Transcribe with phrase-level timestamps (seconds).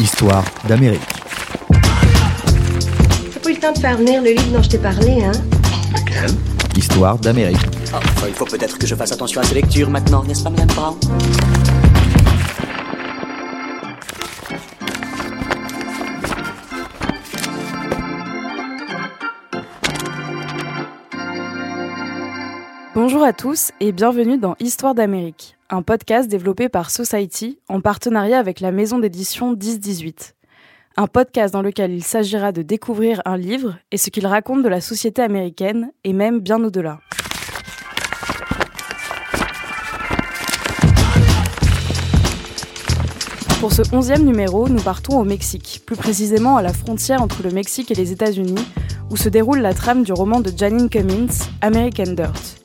[0.00, 1.00] Histoire d'Amérique.
[1.68, 5.32] T'as pas eu le temps de faire venir le livre dont je t'ai parlé, hein?
[5.92, 6.30] Lequel?
[6.74, 7.58] Histoire d'Amérique.
[7.92, 10.68] Oh, il faut peut-être que je fasse attention à ces lectures maintenant, n'est-ce pas, Madame
[10.68, 10.96] Brown?
[22.94, 28.38] Bonjour à tous et bienvenue dans Histoire d'Amérique, un podcast développé par Society en partenariat
[28.38, 30.34] avec la maison d'édition 1018.
[30.96, 34.68] Un podcast dans lequel il s'agira de découvrir un livre et ce qu'il raconte de
[34.68, 36.98] la société américaine et même bien au-delà.
[43.60, 47.50] Pour ce onzième numéro, nous partons au Mexique, plus précisément à la frontière entre le
[47.50, 48.66] Mexique et les États-Unis,
[49.10, 51.28] où se déroule la trame du roman de Janine Cummins,
[51.60, 52.59] American Dirt.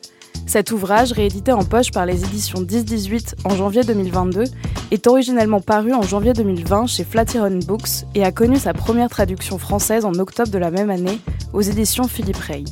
[0.48, 4.44] Cet ouvrage, réédité en poche par les éditions 10-18 en janvier 2022,
[4.92, 9.58] est originellement paru en janvier 2020 chez Flatiron Books et a connu sa première traduction
[9.58, 11.20] française en octobre de la même année
[11.54, 12.64] aux éditions Philippe Rey.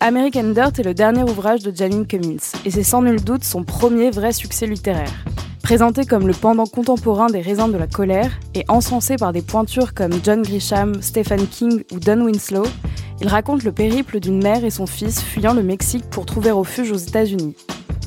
[0.00, 3.64] American Dirt est le dernier ouvrage de Janine Cummins et c'est sans nul doute son
[3.64, 5.24] premier vrai succès littéraire.
[5.66, 9.94] Présenté comme le pendant contemporain des raisins de la colère et encensé par des pointures
[9.94, 12.62] comme John Grisham, Stephen King ou Don Winslow,
[13.20, 16.92] il raconte le périple d'une mère et son fils fuyant le Mexique pour trouver refuge
[16.92, 17.56] aux États-Unis.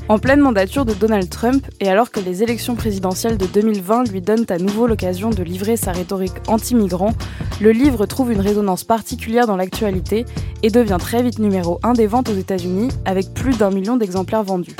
[0.07, 4.21] En pleine mandature de Donald Trump, et alors que les élections présidentielles de 2020 lui
[4.21, 7.11] donnent à nouveau l'occasion de livrer sa rhétorique anti-migrant,
[7.59, 10.25] le livre trouve une résonance particulière dans l'actualité
[10.63, 14.43] et devient très vite numéro 1 des ventes aux États-Unis avec plus d'un million d'exemplaires
[14.43, 14.77] vendus.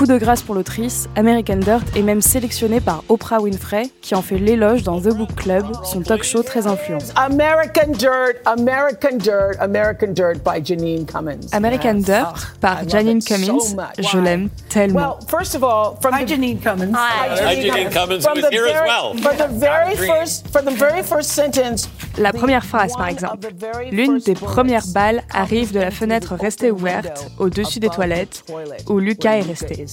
[0.00, 4.22] Coup de grâce pour l'autrice, American Dirt est même sélectionné par Oprah Winfrey, qui en
[4.22, 7.00] fait l'éloge dans The Book Club, son talk show très influent.
[7.16, 11.48] American Dirt, American Dirt, American Dirt by Janine Cummins.
[11.52, 12.04] American Yes.
[12.06, 15.00] Dirt Oh, par I Janine so Cummins, je l'aime tellement.
[15.00, 16.94] Well, first of all, from Hi, the, Janine Cummins.
[16.94, 19.14] Hi, Hi, Janine Cummins, From who is the here as very- well.
[19.20, 20.14] For the very Dream.
[20.14, 21.90] first, for the very first sentence.
[22.16, 23.48] La première phrase, par exemple.
[23.92, 28.44] L'une des premières balles arrive de la fenêtre restée ouverte au-dessus des toilettes
[28.88, 29.86] où Lucas est resté.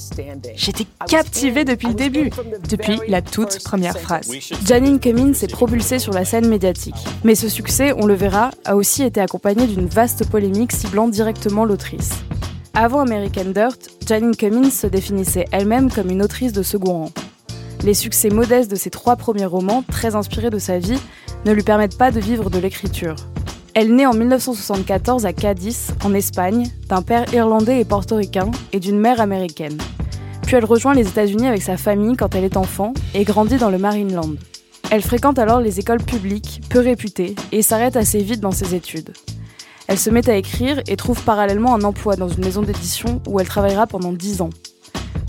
[0.56, 2.30] J'étais captivée depuis le début,
[2.69, 4.31] depuis la toute première phrase.
[4.66, 6.96] Janine Cummins s'est propulsée sur la scène médiatique.
[7.24, 11.66] Mais ce succès, on le verra, a aussi été accompagné d'une vaste polémique ciblant directement
[11.66, 12.12] l'autrice.
[12.74, 17.12] Avant American Dirt, Janine Cummins se définissait elle-même comme une autrice de second rang.
[17.84, 21.00] Les succès modestes de ses trois premiers romans, très inspirés de sa vie,
[21.46, 23.16] ne lui permettent pas de vivre de l'écriture.
[23.79, 28.97] Elle naît en 1974 à Cadiz, en Espagne, d'un père irlandais et portoricain et d'une
[28.97, 29.77] mère américaine.
[30.41, 33.69] Puis elle rejoint les États-Unis avec sa famille quand elle est enfant et grandit dans
[33.69, 34.33] le Marineland.
[34.89, 39.13] Elle fréquente alors les écoles publiques, peu réputées, et s'arrête assez vite dans ses études.
[39.85, 43.39] Elle se met à écrire et trouve parallèlement un emploi dans une maison d'édition où
[43.39, 44.49] elle travaillera pendant 10 ans.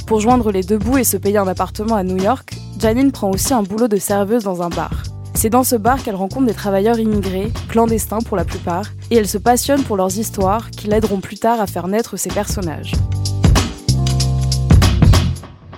[0.07, 3.31] Pour joindre les deux bouts et se payer un appartement à New York, Janine prend
[3.31, 5.03] aussi un boulot de serveuse dans un bar.
[5.41, 9.29] C'est dans ce bar qu'elle rencontre des travailleurs immigrés, clandestins pour la plupart, et elle
[9.29, 12.91] se passionne pour leurs histoires qui l'aideront plus tard à faire naître ses personnages.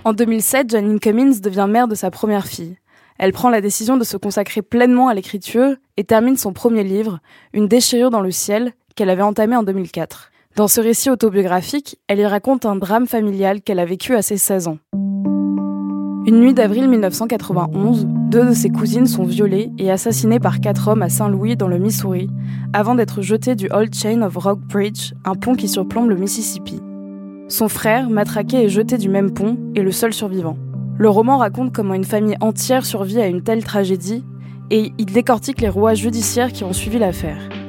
[0.04, 2.78] En 2007, Janine Cummins devient mère de sa première fille.
[3.19, 7.21] Elle prend la décision de se consacrer pleinement à l'écriture et termine son premier livre,
[7.53, 10.31] Une déchirure dans le ciel, qu'elle avait entamé en 2004.
[10.56, 14.38] Dans ce récit autobiographique, elle y raconte un drame familial qu'elle a vécu à ses
[14.38, 14.78] 16 ans.
[16.25, 21.02] Une nuit d'avril 1991, deux de ses cousines sont violées et assassinées par quatre hommes
[21.02, 22.30] à Saint-Louis, dans le Missouri,
[22.72, 26.80] avant d'être jetées du Old Chain of Rock Bridge, un pont qui surplombe le Mississippi.
[27.48, 30.56] Son frère, matraqué et jeté du même pont, est le seul survivant.
[30.96, 34.24] Le roman raconte comment une famille entière survit à une telle tragédie
[34.70, 37.59] et il décortique les rouages judiciaires qui ont suivi l'affaire.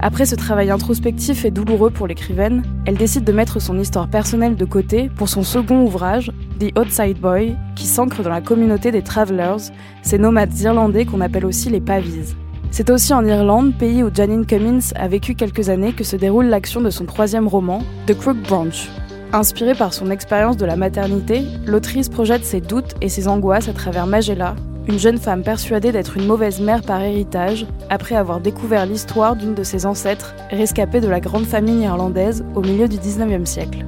[0.00, 4.54] Après ce travail introspectif et douloureux pour l'écrivaine, elle décide de mettre son histoire personnelle
[4.54, 9.02] de côté pour son second ouvrage, The Outside Boy, qui s'ancre dans la communauté des
[9.02, 9.72] Travelers,
[10.02, 12.36] ces nomades irlandais qu'on appelle aussi les Pavies.
[12.70, 16.46] C'est aussi en Irlande, pays où Janine Cummins a vécu quelques années, que se déroule
[16.46, 18.88] l'action de son troisième roman, The Crook Branch.
[19.32, 23.72] Inspirée par son expérience de la maternité, l'autrice projette ses doutes et ses angoisses à
[23.72, 24.54] travers Magella,
[24.88, 29.54] une jeune femme persuadée d'être une mauvaise mère par héritage, après avoir découvert l'histoire d'une
[29.54, 33.84] de ses ancêtres, rescapée de la grande famille irlandaise au milieu du 19e siècle.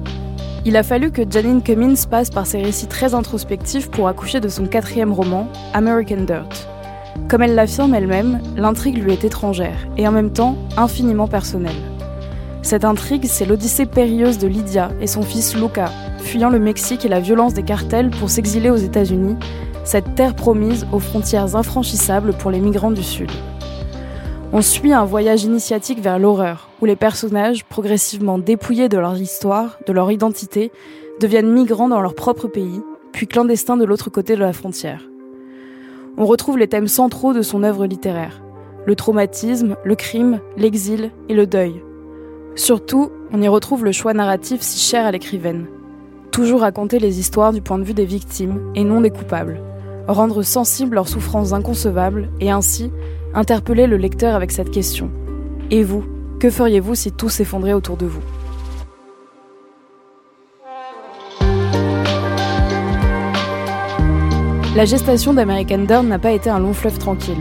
[0.63, 4.47] Il a fallu que Janine Cummins passe par ces récits très introspectifs pour accoucher de
[4.47, 6.67] son quatrième roman, American Dirt.
[7.27, 11.81] Comme elle l'affirme elle-même, l'intrigue lui est étrangère et en même temps infiniment personnelle.
[12.61, 15.89] Cette intrigue, c'est l'odyssée périlleuse de Lydia et son fils Luca,
[16.19, 19.35] fuyant le Mexique et la violence des cartels pour s'exiler aux États-Unis,
[19.83, 23.31] cette terre promise aux frontières infranchissables pour les migrants du Sud.
[24.53, 29.79] On suit un voyage initiatique vers l'horreur, où les personnages, progressivement dépouillés de leur histoire,
[29.87, 30.71] de leur identité,
[31.21, 32.81] deviennent migrants dans leur propre pays,
[33.13, 35.07] puis clandestins de l'autre côté de la frontière.
[36.17, 38.41] on retrouve les thèmes centraux de son œuvre littéraire.
[38.85, 41.81] Le traumatisme, le crime, l'exil et le deuil.
[42.55, 45.67] Surtout, on y retrouve le choix narratif si cher à l'écrivaine.
[46.31, 49.61] Toujours raconter les histoires du point de vue des victimes et non des coupables.
[50.07, 52.91] Rendre sensibles leurs souffrances inconcevables et ainsi
[53.33, 55.11] interpeller le lecteur avec cette question.
[55.69, 56.03] Et vous,
[56.39, 58.21] que feriez-vous si tout s'effondrait autour de vous?
[64.75, 67.37] La gestation d'American Dirt n'a pas été un long fleuve tranquille.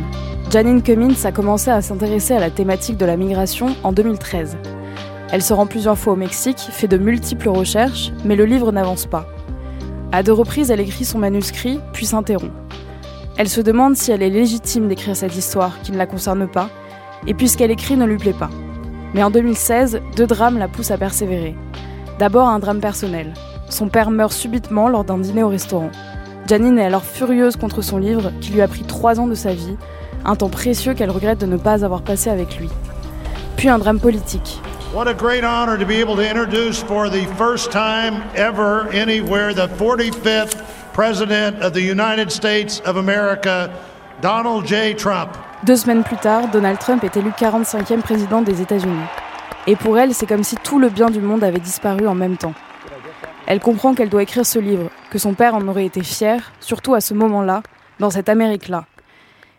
[0.50, 4.58] Janine Cummins a commencé à s'intéresser à la thématique de la migration en 2013.
[5.32, 9.06] Elle se rend plusieurs fois au Mexique, fait de multiples recherches, mais le livre n'avance
[9.06, 9.26] pas.
[10.12, 12.52] À deux reprises, elle écrit son manuscrit, puis s'interrompt.
[13.36, 16.68] Elle se demande si elle est légitime d'écrire cette histoire qui ne la concerne pas,
[17.28, 18.50] et puis ce qu'elle écrit ne lui plaît pas.
[19.14, 21.54] Mais en 2016, deux drames la poussent à persévérer.
[22.18, 23.32] D'abord un drame personnel.
[23.68, 25.90] Son père meurt subitement lors d'un dîner au restaurant.
[26.48, 29.54] Janine est alors furieuse contre son livre qui lui a pris trois ans de sa
[29.54, 29.76] vie,
[30.24, 32.68] un temps précieux qu'elle regrette de ne pas avoir passé avec lui.
[33.56, 34.60] Puis un drame politique.
[34.92, 39.54] What a great honor to be able to introduce for the first time ever anywhere
[39.54, 43.70] the 45th President of the United States of America,
[44.20, 44.94] Donald J.
[44.94, 45.36] Trump.
[45.62, 49.06] Deux semaines plus tard, Donald Trump est élu 45e président des États-Unis.
[49.68, 52.36] Et pour elle, c'est comme si tout le bien du monde avait disparu en même
[52.36, 52.54] temps.
[53.46, 56.94] Elle comprend qu'elle doit écrire ce livre, que son père en aurait été fier, surtout
[56.94, 57.62] à ce moment-là,
[58.00, 58.86] dans cette Amérique-là.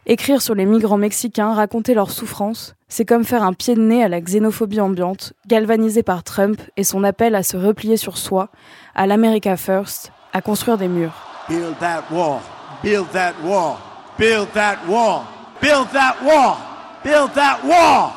[0.07, 4.03] Écrire sur les migrants mexicains, raconter leurs souffrances, c'est comme faire un pied de nez
[4.03, 8.49] à la xénophobie ambiante, galvanisée par Trump et son appel à se replier sur soi,
[8.95, 11.13] à l'America First, à construire des murs.
[11.47, 12.39] Build that wall.
[12.81, 13.77] Build that wall.
[14.17, 15.21] Build that wall.
[15.61, 16.57] Build that wall.
[17.03, 18.09] Build that wall.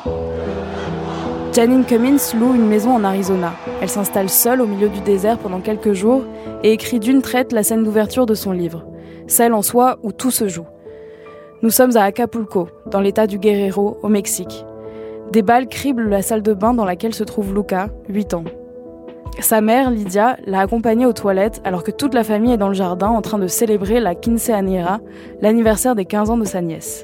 [1.53, 3.53] Janine Cummins loue une maison en Arizona.
[3.79, 6.25] Elle s'installe seule au milieu du désert pendant quelques jours
[6.63, 8.83] et écrit d'une traite la scène d'ouverture de son livre,
[9.27, 10.65] celle en soi où tout se joue.
[11.65, 14.67] Nous sommes à Acapulco, dans l'état du Guerrero, au Mexique.
[15.31, 18.43] Des balles criblent la salle de bain dans laquelle se trouve Luca, 8 ans.
[19.39, 22.75] Sa mère, Lydia, l'a accompagnée aux toilettes alors que toute la famille est dans le
[22.75, 24.99] jardin en train de célébrer la quinceañera,
[25.41, 27.03] l'anniversaire des 15 ans de sa nièce.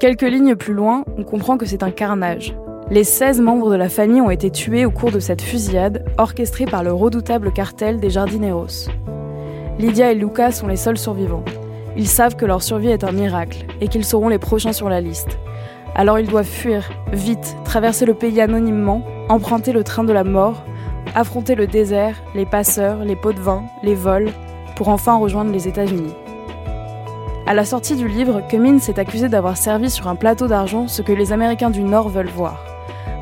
[0.00, 2.56] Quelques lignes plus loin, on comprend que c'est un carnage.
[2.90, 6.64] Les 16 membres de la famille ont été tués au cours de cette fusillade, orchestrée
[6.64, 8.88] par le redoutable cartel des Jardineros.
[9.78, 11.44] Lydia et Luca sont les seuls survivants.
[11.96, 15.00] Ils savent que leur survie est un miracle et qu'ils seront les prochains sur la
[15.00, 15.38] liste.
[15.94, 20.62] Alors ils doivent fuir, vite, traverser le pays anonymement, emprunter le train de la mort,
[21.14, 24.30] affronter le désert, les passeurs, les pots de vin, les vols,
[24.76, 26.12] pour enfin rejoindre les États-Unis.
[27.46, 31.00] À la sortie du livre, Cummins est accusé d'avoir servi sur un plateau d'argent ce
[31.00, 32.62] que les Américains du Nord veulent voir.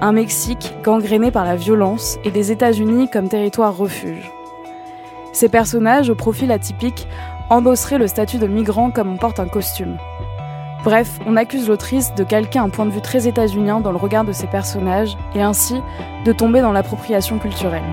[0.01, 4.33] Un Mexique gangréné par la violence et des États-Unis comme territoire refuge.
[5.33, 7.07] Ces personnages, au profil atypique,
[7.55, 9.97] endosserait le statut de migrant comme on porte un costume.
[10.83, 14.25] Bref, on accuse l'autrice de calquer un point de vue très états-unien dans le regard
[14.25, 15.77] de ses personnages et ainsi
[16.25, 17.85] de tomber dans l'appropriation culturelle.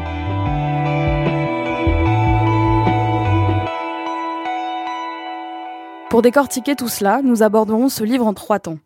[6.10, 8.80] Pour décortiquer tout cela, nous aborderons ce livre en trois temps.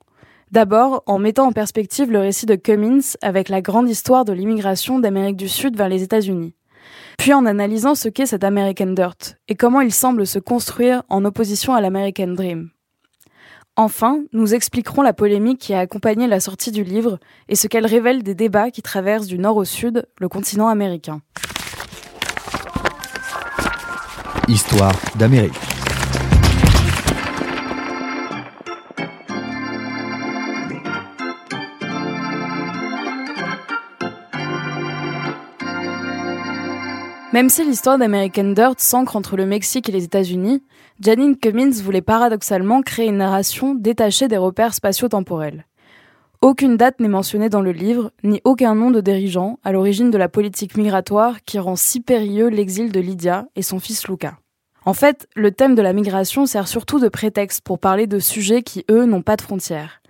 [0.51, 4.99] D'abord, en mettant en perspective le récit de Cummins avec la grande histoire de l'immigration
[4.99, 6.53] d'Amérique du Sud vers les États-Unis
[7.17, 11.25] puis en analysant ce qu'est cet American Dirt et comment il semble se construire en
[11.25, 12.69] opposition à l'American Dream.
[13.77, 17.85] Enfin, nous expliquerons la polémique qui a accompagné la sortie du livre et ce qu'elle
[17.85, 21.21] révèle des débats qui traversent du nord au sud le continent américain.
[24.47, 25.74] Histoire d'Amérique.
[37.35, 40.63] Même si l'histoire d'American Dirt s'ancre entre le Mexique et les États-Unis,
[41.01, 45.65] Janine Cummins voulait paradoxalement créer une narration détachée des repères spatio-temporels.
[46.41, 50.17] Aucune date n'est mentionnée dans le livre, ni aucun nom de dirigeant à l'origine de
[50.17, 54.37] la politique migratoire qui rend si périlleux l'exil de Lydia et son fils Luca.
[54.85, 58.63] En fait, le thème de la migration sert surtout de prétexte pour parler de sujets
[58.63, 60.01] qui, eux, n'ont pas de frontières.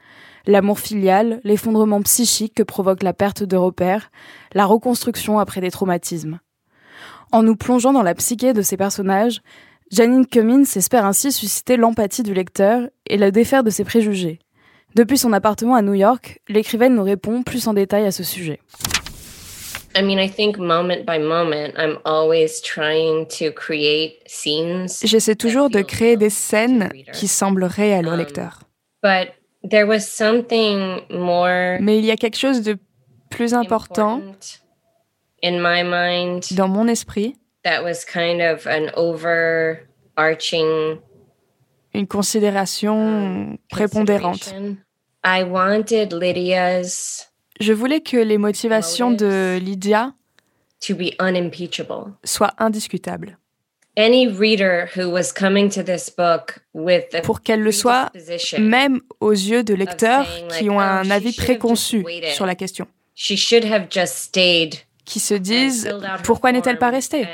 [0.46, 4.12] L'amour filial, l'effondrement psychique que provoque la perte de repères,
[4.54, 6.40] la reconstruction après des traumatismes.
[7.32, 9.42] En nous plongeant dans la psyché de ces personnages,
[9.92, 14.40] Janine Cummins espère ainsi susciter l'empathie du lecteur et la défaire de ses préjugés.
[14.96, 18.60] Depuis son appartement à New York, l'écrivaine nous répond plus en détail à ce sujet.
[25.04, 28.60] J'essaie toujours de créer des scènes qui semblent réelles au um, lecteur.
[31.82, 32.78] Mais il y a quelque chose de
[33.30, 34.22] plus important
[36.52, 37.36] dans mon esprit
[41.96, 44.54] une considération prépondérante.
[47.60, 50.14] Je voulais que les motivations de Lydia
[52.24, 53.38] soient indiscutables.
[57.24, 58.12] Pour qu'elle le soit,
[58.60, 62.88] même aux yeux de lecteurs qui ont un avis préconçu sur la question.
[65.06, 65.90] Qui se disent
[66.24, 67.28] pourquoi n'est-elle pas restée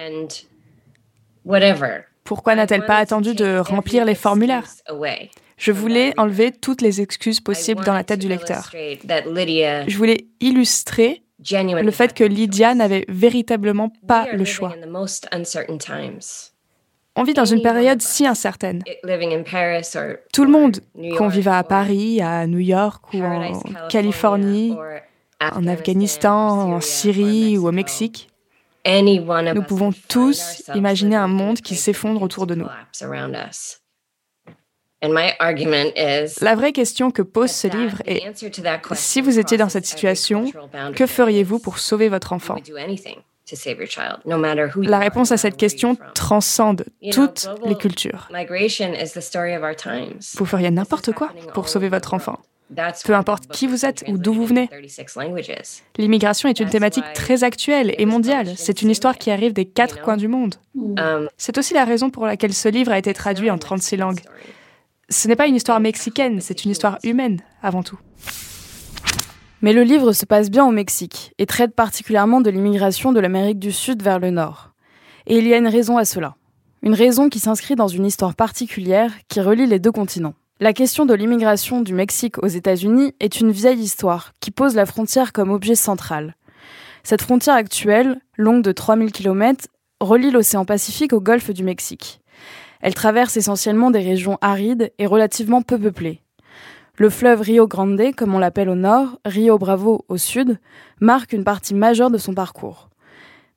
[2.23, 4.67] Pourquoi n'a-t-elle pas attendu de remplir les formulaires?
[5.57, 8.69] Je voulais enlever toutes les excuses possibles dans la tête du lecteur.
[8.73, 14.75] Je voulais illustrer le fait que Lydia n'avait véritablement pas le choix.
[17.15, 18.81] On vit dans une période si incertaine.
[20.33, 20.79] Tout le monde,
[21.17, 23.59] qu'on vive à Paris, à New York ou en
[23.89, 24.75] Californie,
[25.41, 28.29] en Afghanistan, en Syrie ou au Mexique,
[28.86, 32.67] nous pouvons tous imaginer un monde qui s'effondre autour de nous.
[36.41, 38.21] La vraie question que pose ce livre est,
[38.93, 40.51] si vous étiez dans cette situation,
[40.95, 42.57] que feriez-vous pour sauver votre enfant?
[44.77, 48.29] la réponse à cette question transcende toutes les cultures.
[50.36, 52.39] Vous feriez n'importe quoi pour sauver votre enfant.
[53.05, 54.69] Peu importe qui vous êtes ou d'où vous venez.
[55.97, 58.53] L'immigration est une thématique très actuelle et mondiale.
[58.55, 60.55] C'est une histoire qui arrive des quatre coins du monde.
[60.75, 64.21] Um, C'est aussi la raison pour laquelle ce livre a été traduit en 36 langues.
[65.09, 67.99] Ce n'est pas une histoire mexicaine, c'est une histoire humaine avant tout.
[69.61, 73.59] Mais le livre se passe bien au Mexique et traite particulièrement de l'immigration de l'Amérique
[73.59, 74.71] du Sud vers le Nord.
[75.27, 76.35] Et il y a une raison à cela.
[76.81, 80.33] Une raison qui s'inscrit dans une histoire particulière qui relie les deux continents.
[80.63, 84.86] La question de l'immigration du Mexique aux États-Unis est une vieille histoire qui pose la
[84.86, 86.36] frontière comme objet central.
[87.01, 89.65] Cette frontière actuelle, longue de 3000 km,
[90.00, 92.22] relie l'océan Pacifique au golfe du Mexique.
[92.80, 96.22] Elle traverse essentiellement des régions arides et relativement peu peuplées.
[96.96, 100.60] Le fleuve Rio Grande, comme on l'appelle au nord, Rio Bravo au sud,
[101.00, 102.91] marque une partie majeure de son parcours.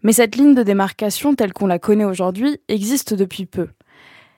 [0.02, 3.68] Mais cette ligne de démarcation telle qu'on la connaît aujourd'hui existe depuis peu.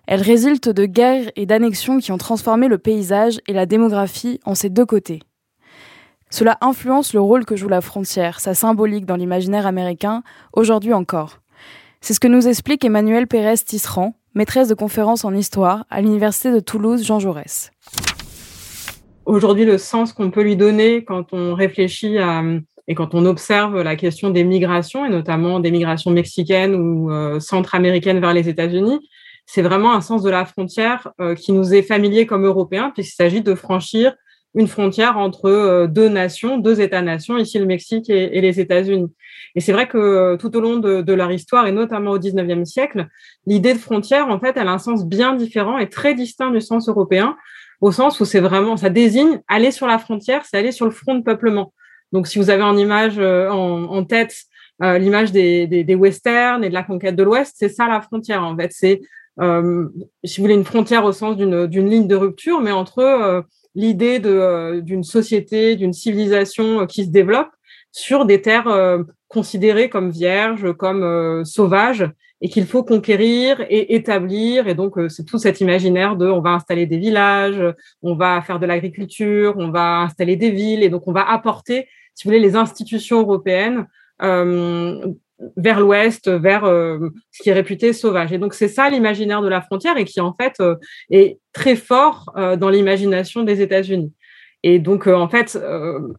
[0.07, 4.55] Elle résulte de guerres et d'annexions qui ont transformé le paysage et la démographie en
[4.55, 5.21] ces deux côtés.
[6.31, 10.23] Cela influence le rôle que joue la frontière, sa symbolique dans l'imaginaire américain,
[10.53, 11.41] aujourd'hui encore.
[12.01, 16.53] C'est ce que nous explique Emmanuel Pérez Tisserand, maîtresse de conférences en histoire à l'Université
[16.53, 17.71] de Toulouse Jean Jaurès
[19.27, 22.17] aujourd'hui le sens qu'on peut lui donner quand on réfléchit
[22.89, 27.41] et quand on observe la question des migrations, et notamment des migrations mexicaines ou euh,
[27.41, 29.01] centra-américaines vers les États-Unis,
[29.47, 33.15] c'est vraiment un sens de la frontière euh, qui nous est familier comme Européens, puisqu'il
[33.15, 34.15] s'agit de franchir
[34.55, 39.12] une frontière entre euh, deux nations, deux États-nations, ici le Mexique et, les États-Unis.
[39.55, 43.07] Et c'est vrai que tout au long de, leur histoire, et notamment au XIXe siècle,
[43.47, 46.61] l'idée de frontière, en fait, elle a un sens bien différent et très distinct du
[46.61, 47.37] sens européen,
[47.81, 50.91] au sens où c'est vraiment, ça désigne aller sur la frontière, c'est aller sur le
[50.91, 51.73] front de peuplement.
[52.12, 54.35] Donc, si vous avez en image, euh, en, tête,
[54.83, 58.00] euh, l'image des, des, des, westerns et de la conquête de l'Ouest, c'est ça la
[58.00, 58.45] frontière.
[58.45, 58.73] En fait,
[59.40, 59.88] euh,
[60.25, 63.43] si vous voulez, une frontière au sens d'une ligne de rupture, mais entre euh,
[63.75, 67.50] l'idée de d'une société, d'une civilisation qui se développe
[67.93, 68.69] sur des terres
[69.28, 72.07] considérées comme vierges, comme sauvages,
[72.40, 74.69] et qu'il faut conquérir et établir.
[74.69, 77.62] Et donc, euh, c'est tout cet imaginaire de on va installer des villages,
[78.02, 81.88] on va faire de l'agriculture, on va installer des villes, et donc on va apporter,
[82.14, 83.87] si vous voulez, les institutions européennes
[84.23, 85.07] euh,
[85.57, 88.33] vers l'ouest, vers euh, ce qui est réputé sauvage.
[88.33, 90.76] Et donc, c'est ça l'imaginaire de la frontière et qui, en fait, euh,
[91.11, 94.12] est très fort dans l'imagination des États-Unis.
[94.62, 95.59] Et donc, en fait,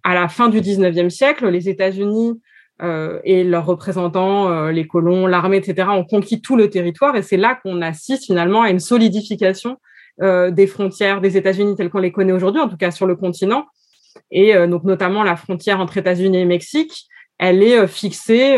[0.03, 2.39] à la fin du 19e siècle, les États-Unis
[2.83, 7.15] euh, et leurs représentants, euh, les colons, l'armée, etc., ont conquis tout le territoire.
[7.15, 9.77] Et c'est là qu'on assiste finalement à une solidification
[10.21, 13.15] euh, des frontières des États-Unis telles qu'on les connaît aujourd'hui, en tout cas sur le
[13.15, 13.65] continent.
[14.31, 17.05] Et donc notamment la frontière entre États-Unis et Mexique,
[17.39, 18.57] elle est fixée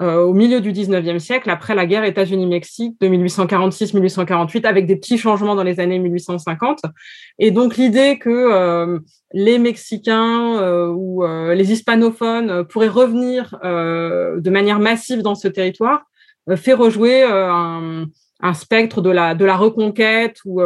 [0.00, 5.18] euh, au milieu du 19e siècle, après la guerre États-Unis-Mexique de 1846-1848, avec des petits
[5.18, 6.80] changements dans les années 1850.
[7.38, 8.98] Et donc l'idée que euh,
[9.32, 16.02] les Mexicains euh, ou les hispanophones pourraient revenir de manière massive dans ce territoire
[16.56, 18.06] fait rejouer un,
[18.40, 20.60] un, spectre de la, de la reconquête ou,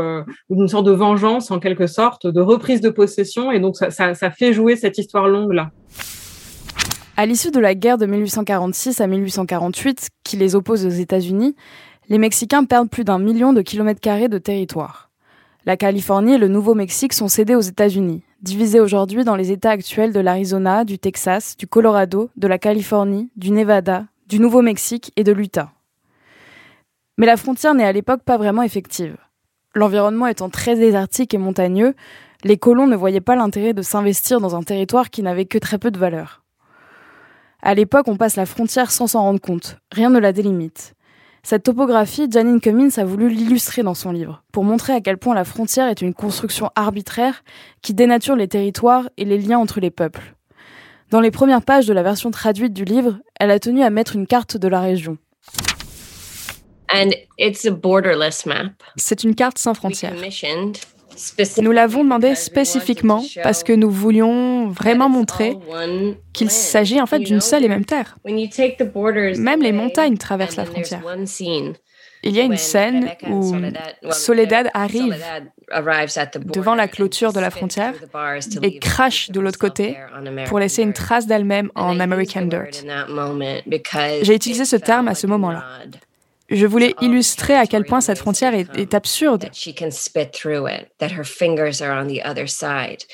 [0.49, 3.53] d'une sorte de vengeance en quelque sorte, de reprise de possession.
[3.53, 5.71] Et donc ça, ça, ça fait jouer cette histoire longue-là.
[7.19, 11.57] À l'issue de la guerre de 1846 à 1848, qui les oppose aux États-Unis,
[12.11, 15.09] les Mexicains perdent plus d'un million de kilomètres carrés de territoire.
[15.65, 20.13] La Californie et le Nouveau-Mexique sont cédés aux États-Unis, divisés aujourd'hui dans les États actuels
[20.13, 25.33] de l'Arizona, du Texas, du Colorado, de la Californie, du Nevada, du Nouveau-Mexique et de
[25.33, 25.73] l'Utah.
[27.17, 29.17] Mais la frontière n'est à l'époque pas vraiment effective.
[29.75, 31.95] L'environnement étant très désertique et montagneux,
[32.45, 35.79] les colons ne voyaient pas l'intérêt de s'investir dans un territoire qui n'avait que très
[35.79, 36.43] peu de valeur.
[37.67, 39.79] À l'époque, on passe la frontière sans s'en rendre compte.
[39.91, 40.95] Rien ne la délimite.
[41.43, 45.35] Cette topographie, Janine Cummins a voulu l'illustrer dans son livre, pour montrer à quel point
[45.35, 47.43] la frontière est une construction arbitraire
[47.83, 50.37] qui dénature les territoires et les liens entre les peuples.
[51.11, 54.15] Dans les premières pages de la version traduite du livre, elle a tenu à mettre
[54.15, 55.19] une carte de la région.
[58.95, 60.15] C'est une carte sans frontières.
[61.61, 65.57] Nous l'avons demandé spécifiquement parce que nous voulions vraiment montrer
[66.33, 68.19] qu'il s'agit en fait d'une seule et même terre.
[68.25, 71.03] Même les montagnes traversent la frontière.
[72.23, 73.55] Il y a une scène où
[74.11, 75.17] Soledad arrive
[76.45, 77.95] devant la clôture de la frontière
[78.63, 79.97] et crache de l'autre côté
[80.47, 82.85] pour laisser une trace d'elle-même en American Dirt.
[84.23, 85.65] J'ai utilisé ce terme à ce moment-là.
[86.49, 89.51] Je voulais illustrer à quel point cette frontière est, absurde.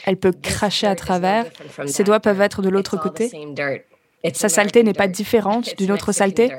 [0.07, 1.47] Elle peut cracher à travers,
[1.87, 3.31] ses doigts peuvent être de l'autre côté.
[4.35, 6.53] Sa saleté n'est pas différente d'une autre saleté.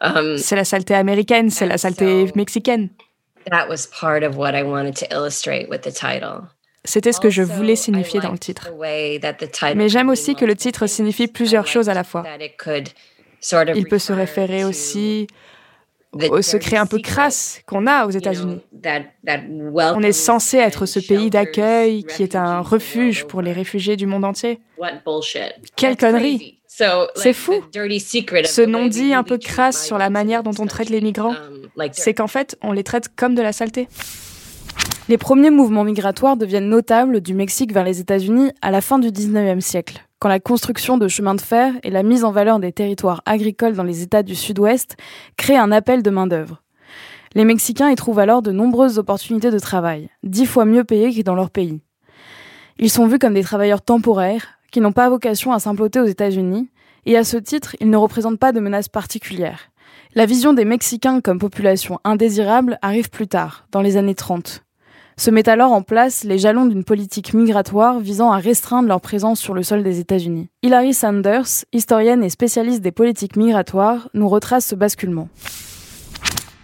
[0.00, 2.88] Um, c'est la saleté américaine, c'est la saleté mexicaine.
[6.84, 8.70] C'était ce que je voulais signifier dans le titre.
[9.76, 12.24] Mais j'aime aussi que le titre signifie plusieurs choses à la fois.
[13.74, 15.28] Il peut se référer aussi
[16.12, 18.60] au secret un peu crasse qu'on a aux États-Unis.
[19.74, 24.06] On est censé être ce pays d'accueil qui est un refuge pour les réfugiés du
[24.06, 24.60] monde entier.
[25.76, 27.54] Quelle connerie C'est fou.
[27.72, 32.14] Ce non-dit un peu crasse sur la manière dont on traite les migrants, um, c'est
[32.14, 33.88] qu'en fait, on les traite comme de la saleté.
[35.08, 39.08] Les premiers mouvements migratoires deviennent notables du Mexique vers les États-Unis à la fin du
[39.08, 42.70] 19e siècle quand la construction de chemins de fer et la mise en valeur des
[42.70, 44.96] territoires agricoles dans les États du Sud-Ouest
[45.36, 46.62] créent un appel de main-d'œuvre.
[47.34, 51.22] Les Mexicains y trouvent alors de nombreuses opportunités de travail, dix fois mieux payées que
[51.22, 51.80] dans leur pays.
[52.78, 56.70] Ils sont vus comme des travailleurs temporaires qui n'ont pas vocation à s'implanter aux États-Unis,
[57.04, 59.72] et à ce titre, ils ne représentent pas de menace particulière.
[60.14, 64.62] La vision des Mexicains comme population indésirable arrive plus tard, dans les années 30
[65.22, 69.38] se met alors en place les jalons d'une politique migratoire visant à restreindre leur présence
[69.38, 70.50] sur le sol des États-Unis.
[70.62, 75.28] Hilary Sanders, historienne et spécialiste des politiques migratoires, nous retrace ce basculement.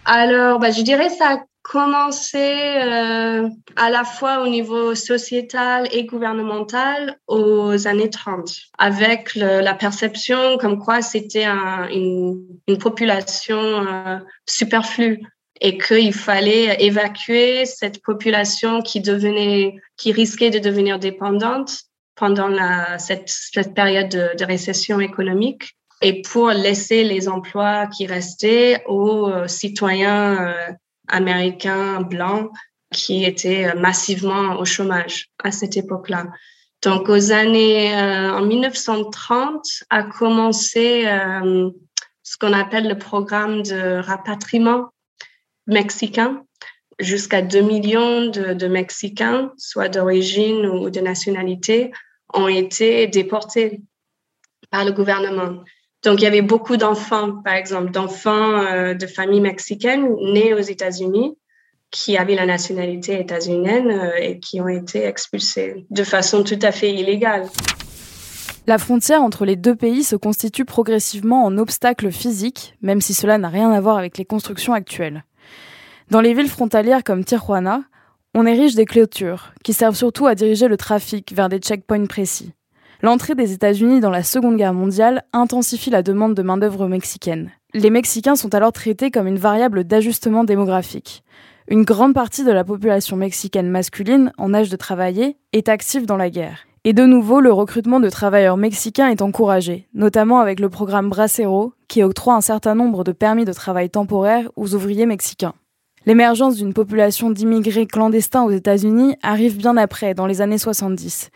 [0.05, 6.05] Alors, bah, je dirais ça a commencé euh, à la fois au niveau sociétal et
[6.07, 12.43] gouvernemental aux années 30, avec la perception comme quoi c'était une,
[12.81, 15.21] population euh, superflue
[15.61, 21.83] et qu'il fallait évacuer cette population qui devenait, qui risquait de devenir dépendante
[22.15, 28.83] pendant la, cette, cette période de, récession économique et pour laisser les emplois qui restaient
[28.87, 30.73] aux euh, citoyens euh,
[31.09, 32.51] américains blancs
[32.93, 36.27] qui étaient massivement au chômage à cette époque-là.
[36.83, 41.05] Donc, aux années, euh, en 1930, a commencé
[42.23, 44.91] ce qu'on appelle le programme de rapatriement
[45.69, 46.43] mexicains.
[46.99, 51.93] Jusqu'à 2 millions de, Mexicains, soit d'origine ou de nationalité,
[52.35, 53.83] ont été déportés
[54.71, 55.63] par le gouvernement.
[56.03, 60.61] Donc, il y avait beaucoup d'enfants, par exemple, d'enfants euh, de familles mexicaines nés aux
[60.61, 61.37] États-Unis
[61.91, 66.73] qui avaient la nationalité états-unienne euh, et qui ont été expulsés de façon tout à
[66.73, 67.49] fait illégale.
[68.67, 73.39] La frontière entre les deux pays se constitue progressivement en obstacle physique, même si cela
[73.39, 75.25] n'a rien à voir avec les constructions actuelles.
[76.11, 77.83] Dans les villes frontalières comme Tijuana,
[78.35, 82.55] on érige des clôtures, qui servent surtout à diriger le trafic vers des checkpoints précis.
[83.03, 87.51] L'entrée des États-Unis dans la Seconde Guerre mondiale intensifie la demande de main-d'œuvre mexicaine.
[87.75, 91.23] Les Mexicains sont alors traités comme une variable d'ajustement démographique.
[91.69, 96.17] Une grande partie de la population mexicaine masculine, en âge de travailler, est active dans
[96.17, 96.67] la guerre.
[96.85, 101.75] Et de nouveau, le recrutement de travailleurs mexicains est encouragé, notamment avec le programme Bracero,
[101.87, 105.53] qui octroie un certain nombre de permis de travail temporaires aux ouvriers mexicains.
[106.09, 111.29] L'émergence d'une population d'immigrés clandestins aux États-Unis arrive bien après, dans les années 70.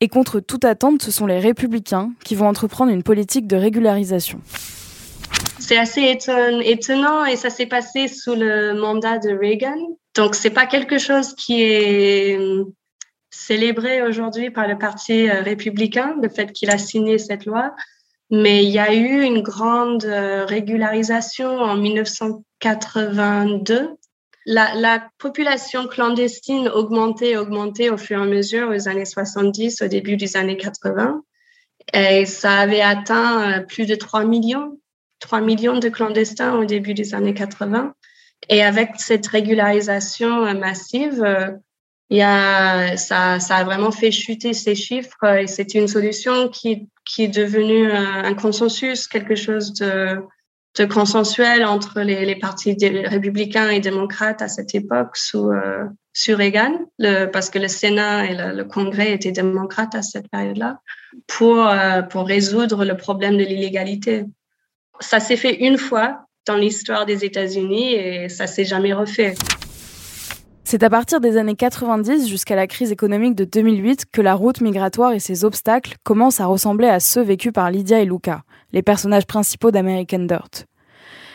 [0.00, 4.40] Et contre toute attente, ce sont les républicains qui vont entreprendre une politique de régularisation.
[5.60, 6.18] C'est assez
[6.64, 9.78] étonnant et ça s'est passé sous le mandat de Reagan.
[10.16, 12.64] Donc, c'est pas quelque chose qui est euh,
[13.30, 17.76] célébré aujourd'hui par le Parti euh, républicain, le fait qu'il a signé cette loi.
[18.32, 23.96] Mais il y a eu une grande euh, régularisation en 1982
[24.46, 30.16] la, population clandestine augmentait, augmentait au fur et à mesure aux années 70, au début
[30.16, 31.22] des années 80.
[31.92, 34.78] Et ça avait atteint euh, plus de 3 millions,
[35.20, 37.94] 3 millions de clandestins au début des années 80.
[38.48, 41.24] Et avec cette régularisation massive,
[42.10, 46.48] il y a, ça, ça a vraiment fait chuter ces chiffres et c'est une solution
[46.48, 50.20] qui, qui est devenue un consensus, quelque chose de
[50.84, 55.84] consensuel entre les, partis républicains et démocrates à cette époque sous, euh,
[56.28, 56.72] Reagan,
[57.32, 60.80] parce que le Sénat et le, Congrès étaient démocrates à cette période-là,
[61.26, 64.24] pour, euh, pour résoudre le problème de l'illégalité.
[65.00, 69.34] Ça s'est fait une fois dans l'histoire des États-Unis et ça s'est jamais refait.
[70.68, 74.60] C'est à partir des années 90 jusqu'à la crise économique de 2008 que la route
[74.60, 78.82] migratoire et ses obstacles commencent à ressembler à ceux vécus par Lydia et Luca, les
[78.82, 80.66] personnages principaux d'American Dirt.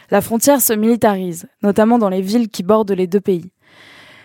[0.10, 3.52] La frontière se militarise, notamment dans les villes qui bordent les deux pays.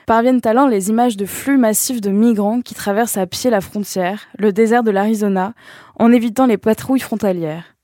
[0.06, 4.26] Parviennent alors les images de flux massifs de migrants qui traversent à pied la frontière,
[4.38, 5.54] le désert de l'Arizona,
[5.96, 7.76] en évitant les patrouilles frontalières.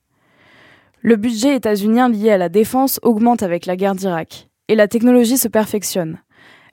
[1.00, 5.36] Le budget états-unien lié à la défense augmente avec la guerre d'Irak, et la technologie
[5.36, 6.20] se perfectionne.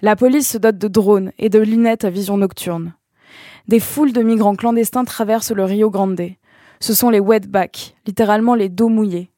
[0.02, 2.94] La police se dote de drones et de lunettes à vision nocturne.
[3.68, 6.22] Des foules de migrants clandestins traversent le Rio Grande.
[6.82, 9.30] Ce sont les wetbacks, littéralement les dos mouillés.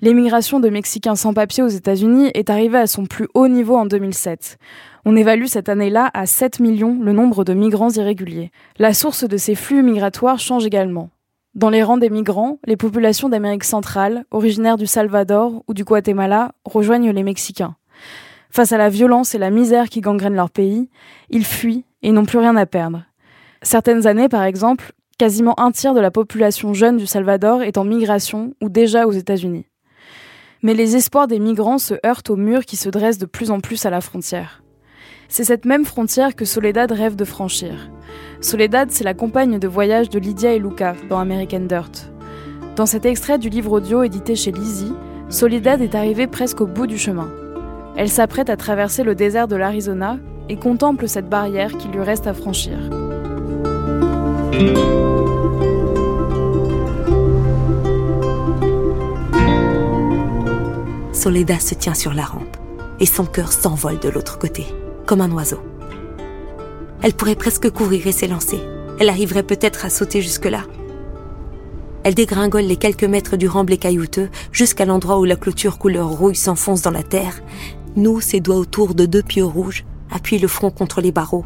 [0.00, 3.86] L'émigration de Mexicains sans papier aux États-Unis est arrivée à son plus haut niveau en
[3.86, 4.58] 2007.
[5.04, 8.50] On évalue cette année-là à 7 millions le nombre de migrants irréguliers.
[8.78, 11.10] La source de ces flux migratoires change également.
[11.54, 16.52] Dans les rangs des migrants, les populations d'Amérique centrale, originaires du Salvador ou du Guatemala,
[16.64, 17.74] rejoignent les Mexicains.
[18.50, 20.88] Face à la violence et la misère qui gangrènent leur pays,
[21.28, 23.04] ils fuient et n'ont plus rien à perdre.
[23.62, 27.84] Certaines années, par exemple, quasiment un tiers de la population jeune du Salvador est en
[27.84, 29.66] migration ou déjà aux États-Unis.
[30.62, 33.60] Mais les espoirs des migrants se heurtent au mur qui se dresse de plus en
[33.60, 34.62] plus à la frontière.
[35.28, 37.90] C'est cette même frontière que Soledad rêve de franchir.
[38.40, 42.10] Soledad, c'est la compagne de voyage de Lydia et Luca dans American Dirt.
[42.76, 44.94] Dans cet extrait du livre audio édité chez Lizzie,
[45.28, 47.28] Soledad est arrivée presque au bout du chemin.
[47.94, 50.16] Elle s'apprête à traverser le désert de l'Arizona
[50.48, 52.78] et contemple cette barrière qui lui reste à franchir.
[61.20, 62.56] Soledad se tient sur la rampe
[62.98, 64.64] et son cœur s'envole de l'autre côté,
[65.04, 65.60] comme un oiseau.
[67.02, 68.58] Elle pourrait presque courir et s'élancer.
[68.98, 70.62] Elle arriverait peut-être à sauter jusque-là.
[72.04, 76.36] Elle dégringole les quelques mètres du remblai caillouteux jusqu'à l'endroit où la clôture couleur rouille
[76.36, 77.42] s'enfonce dans la terre
[77.96, 81.44] noue ses doigts autour de deux pieux rouges, appuie le front contre les barreaux,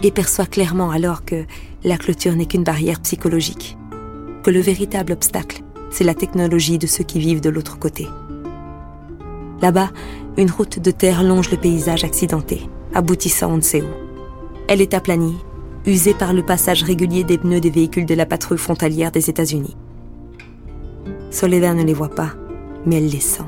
[0.00, 1.44] et perçoit clairement alors que
[1.82, 3.76] la clôture n'est qu'une barrière psychologique,
[4.44, 8.06] que le véritable obstacle, c'est la technologie de ceux qui vivent de l'autre côté.
[9.60, 9.90] Là-bas,
[10.36, 13.88] une route de terre longe le paysage accidenté, aboutissant on ne sait où.
[14.68, 15.36] Elle est aplanie,
[15.86, 19.76] usée par le passage régulier des pneus des véhicules de la patrouille frontalière des États-Unis.
[21.30, 22.32] Soledad ne les voit pas,
[22.86, 23.42] mais elle les sent,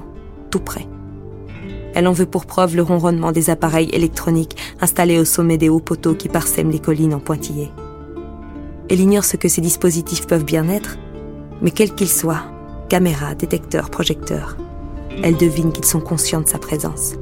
[0.50, 0.86] tout près.
[1.94, 5.80] Elle en veut pour preuve le ronronnement des appareils électroniques installés au sommet des hauts
[5.80, 7.70] poteaux qui parsèment les collines en pointillés.
[8.88, 10.98] Elle ignore ce que ces dispositifs peuvent bien être,
[11.62, 12.42] mais quels qu'ils soient,
[12.88, 14.56] caméras, détecteurs, projecteurs,
[15.22, 17.14] elle devine qu'ils sont conscients de sa présence.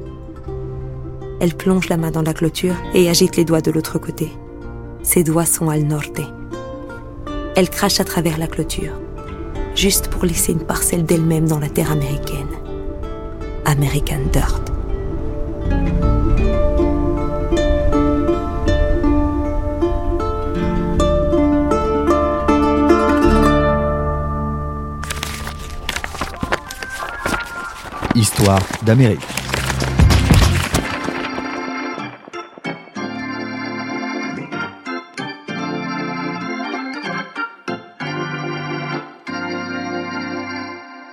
[1.39, 4.29] Elle plonge la main dans la clôture et agite les doigts de l'autre côté.
[5.03, 6.21] Ses doigts sont al norte.
[7.55, 8.93] Elle crache à travers la clôture,
[9.75, 12.47] juste pour laisser une parcelle d'elle-même dans la terre américaine.
[13.65, 14.69] American Dirt.
[28.19, 29.21] Histoire d'Amérique.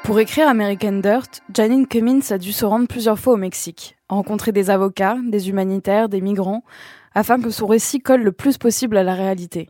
[0.02, 4.50] Pour écrire American Dirt, Janine Cummins a dû se rendre plusieurs fois au Mexique, rencontrer
[4.50, 6.64] des avocats, des humanitaires, des migrants,
[7.14, 9.68] afin que son récit colle le plus possible à la réalité.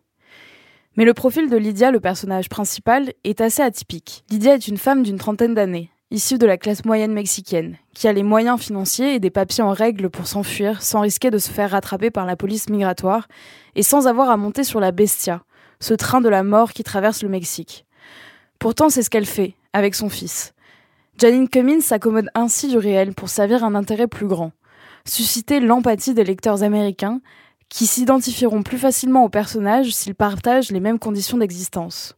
[0.96, 4.24] Mais le profil de Lydia, le personnage principal, est assez atypique.
[4.30, 8.12] Lydia est une femme d'une trentaine d'années, issue de la classe moyenne mexicaine, qui a
[8.12, 11.70] les moyens financiers et des papiers en règle pour s'enfuir sans risquer de se faire
[11.70, 13.26] rattraper par la police migratoire
[13.74, 15.42] et sans avoir à monter sur la Bestia,
[15.80, 17.84] ce train de la mort qui traverse le Mexique.
[18.58, 20.54] Pourtant, c'est ce qu'elle fait, avec son fils.
[21.18, 24.52] Janine Cummins s'accommode ainsi du réel pour servir un intérêt plus grand,
[25.04, 27.20] susciter l'empathie des lecteurs américains
[27.68, 32.15] qui s'identifieront plus facilement au personnage s'ils partagent les mêmes conditions d'existence.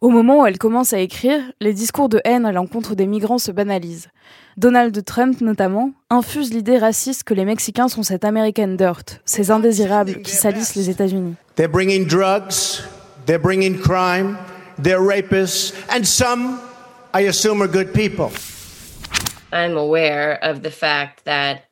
[0.00, 3.38] Au moment où elle commence à écrire, les discours de haine à l'encontre des migrants
[3.38, 4.08] se banalisent.
[4.56, 10.22] Donald Trump, notamment, infuse l'idée raciste que les Mexicains sont cette American dirt, ces indésirables
[10.22, 11.34] qui salissent les États-Unis.
[11.56, 12.84] They're bringing drugs,
[13.26, 14.36] they're bringing crime,
[14.80, 16.60] they're rapists, and some,
[17.12, 18.30] I assume, are good people.
[19.52, 21.64] I'm aware of the fact that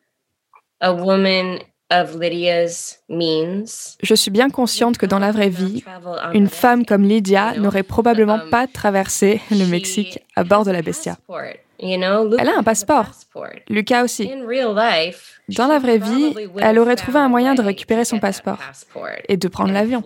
[0.81, 1.61] a woman
[4.03, 5.85] je suis bien consciente que dans la vraie vie,
[6.35, 10.83] une femme comme Lydia n'aurait probablement um, pas traversé le Mexique à bord de la
[10.83, 11.17] Bestia.
[11.79, 12.03] Elle
[12.49, 13.07] a un passeport.
[13.69, 14.29] Lucas aussi.
[15.49, 18.59] Dans la vraie vie, elle aurait trouvé un moyen de récupérer son passeport
[19.29, 20.03] et de prendre l'avion.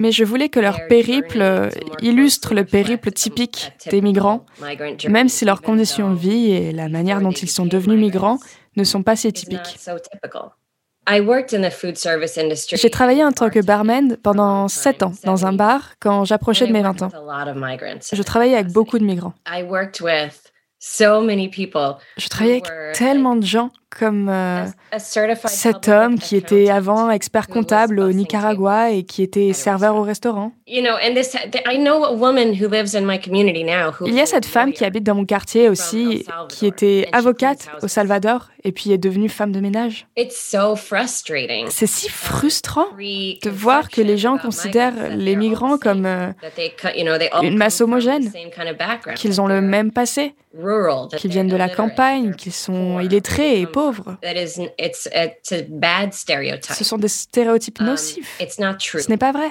[0.00, 1.70] Mais je voulais que leur périple
[2.02, 4.44] illustre le périple typique des migrants,
[5.08, 8.38] même si leurs conditions de vie et la manière dont ils sont devenus migrants
[8.76, 9.78] ne sont pas si typiques.
[12.76, 16.72] J'ai travaillé en tant que barman pendant sept ans dans un bar quand j'approchais de
[16.72, 17.10] mes 20 ans.
[18.12, 19.34] Je travaillais avec beaucoup de migrants.
[22.16, 24.66] Je travaillais avec tellement de gens comme euh,
[24.98, 30.52] cet homme qui était avant expert comptable au Nicaragua et qui était serveur au restaurant.
[30.66, 30.82] Il
[34.14, 38.50] y a cette femme qui habite dans mon quartier aussi, qui était avocate au Salvador
[38.64, 40.06] et puis est devenue femme de ménage.
[40.16, 46.32] C'est si frustrant de voir que les gens considèrent les migrants comme euh,
[47.42, 48.32] une masse homogène,
[49.16, 50.34] qu'ils ont le même passé,
[51.16, 53.83] qu'ils viennent de la campagne, qu'ils sont illettrés et pauvres.
[56.74, 58.36] Ce sont des stéréotypes Um, nocifs.
[59.04, 59.50] Ce n'est pas vrai.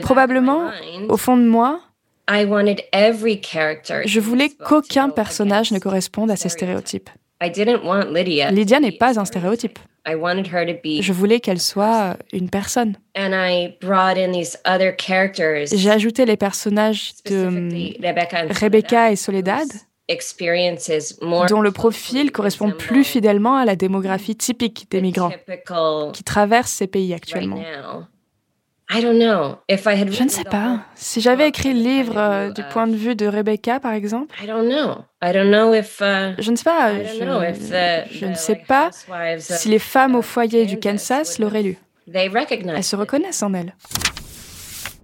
[0.00, 0.70] Probablement,
[1.08, 1.80] au fond de moi,
[2.28, 7.10] je voulais qu'aucun personnage ne corresponde à ces stéréotypes.
[7.40, 9.78] Lydia n'est pas un stéréotype.
[10.04, 12.96] Je voulais qu'elle soit une personne.
[13.14, 13.22] J'ai
[15.90, 17.46] ajouté les personnages de
[18.60, 19.68] Rebecca et Soledad,
[21.48, 25.32] dont le profil correspond plus fidèlement à la démographie typique des migrants
[26.12, 27.62] qui traversent ces pays actuellement.
[28.90, 30.80] Je ne sais pas.
[30.94, 34.46] Si j'avais écrit le livre euh, du point de vue de Rebecca, par exemple, uh,
[35.22, 36.92] je ne sais pas.
[36.92, 38.90] Je, je ne sais pas
[39.38, 41.78] si les femmes au foyer du Kansas l'auraient lu.
[42.12, 43.74] Elles se reconnaissent en elle.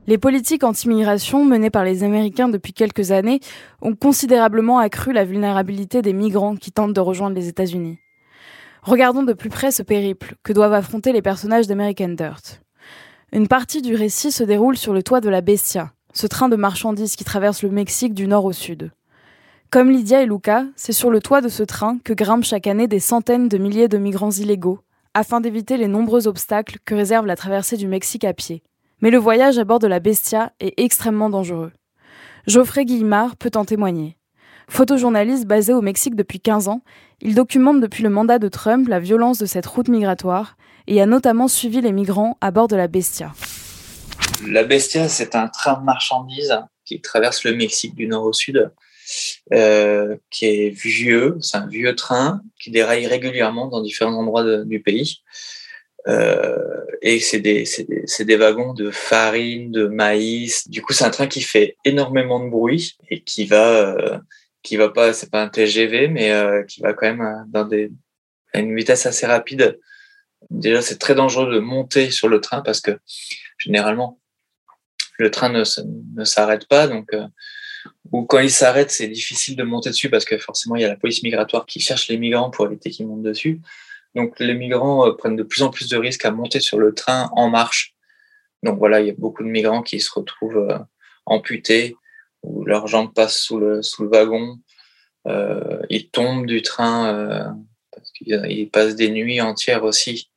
[0.08, 3.40] Les politiques anti-migration menées par les Américains depuis quelques années
[3.82, 7.98] ont considérablement accru la vulnérabilité des migrants qui tentent de rejoindre les États-Unis.
[8.80, 12.62] Regardons de plus près ce périple que doivent affronter les personnages d'American Dirt.
[13.32, 16.56] Une partie du récit se déroule sur le toit de la Bestia, ce train de
[16.56, 18.90] marchandises qui traverse le Mexique du nord au sud.
[19.68, 22.88] Comme Lydia et Luca, c'est sur le toit de ce train que grimpent chaque année
[22.88, 24.80] des centaines de milliers de migrants illégaux,
[25.12, 28.62] afin d'éviter les nombreux obstacles que réserve la traversée du Mexique à pied.
[29.00, 31.72] Mais le voyage à bord de la Bestia est extrêmement dangereux.
[32.46, 34.16] Geoffrey Guillemard peut en témoigner.
[34.68, 36.82] Photojournaliste basé au Mexique depuis 15 ans,
[37.20, 40.56] il documente depuis le mandat de Trump la violence de cette route migratoire
[40.86, 43.32] et a notamment suivi les migrants à bord de la Bestia.
[44.46, 48.70] La Bestia, c'est un train de marchandises qui traverse le Mexique du nord au sud,
[49.52, 54.80] euh, qui est vieux, c'est un vieux train qui déraille régulièrement dans différents endroits du
[54.80, 55.22] pays.
[56.06, 60.68] Euh, et c'est des, des, des, wagons de farine, de maïs.
[60.68, 64.18] Du coup, c'est un train qui fait énormément de bruit et qui va, euh,
[64.62, 67.64] qui va pas, c'est pas un TGV, mais euh, qui va quand même euh, dans
[67.64, 67.90] des,
[68.54, 69.78] à une vitesse assez rapide.
[70.50, 72.98] Déjà, c'est très dangereux de monter sur le train parce que
[73.58, 74.20] généralement,
[75.18, 75.64] le train ne,
[76.14, 76.86] ne s'arrête pas.
[76.86, 77.26] Donc, euh,
[78.12, 80.88] ou quand il s'arrête, c'est difficile de monter dessus parce que forcément, il y a
[80.88, 83.60] la police migratoire qui cherche les migrants pour éviter qu'ils montent dessus.
[84.14, 86.94] Donc les migrants euh, prennent de plus en plus de risques à monter sur le
[86.94, 87.94] train en marche.
[88.62, 90.78] Donc voilà, il y a beaucoup de migrants qui se retrouvent euh,
[91.26, 91.96] amputés
[92.42, 94.58] ou leurs jambes passent sous le, sous le wagon.
[95.26, 97.48] Euh, ils tombent du train euh,
[97.92, 100.30] parce qu'ils passent des nuits entières aussi.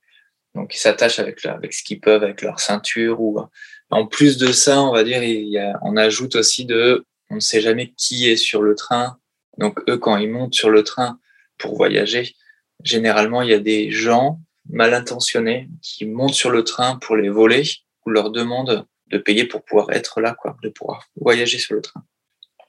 [0.55, 3.21] Donc ils s'attachent avec, avec ce qu'ils peuvent, avec leur ceinture.
[3.21, 3.39] Ou
[3.89, 7.35] en plus de ça, on va dire, il y a, on ajoute aussi de, on
[7.35, 9.17] ne sait jamais qui est sur le train.
[9.57, 11.19] Donc eux, quand ils montent sur le train
[11.57, 12.35] pour voyager,
[12.83, 14.39] généralement, il y a des gens
[14.69, 17.63] mal intentionnés qui montent sur le train pour les voler
[18.05, 21.81] ou leur demandent de payer pour pouvoir être là, quoi, de pouvoir voyager sur le
[21.81, 22.03] train.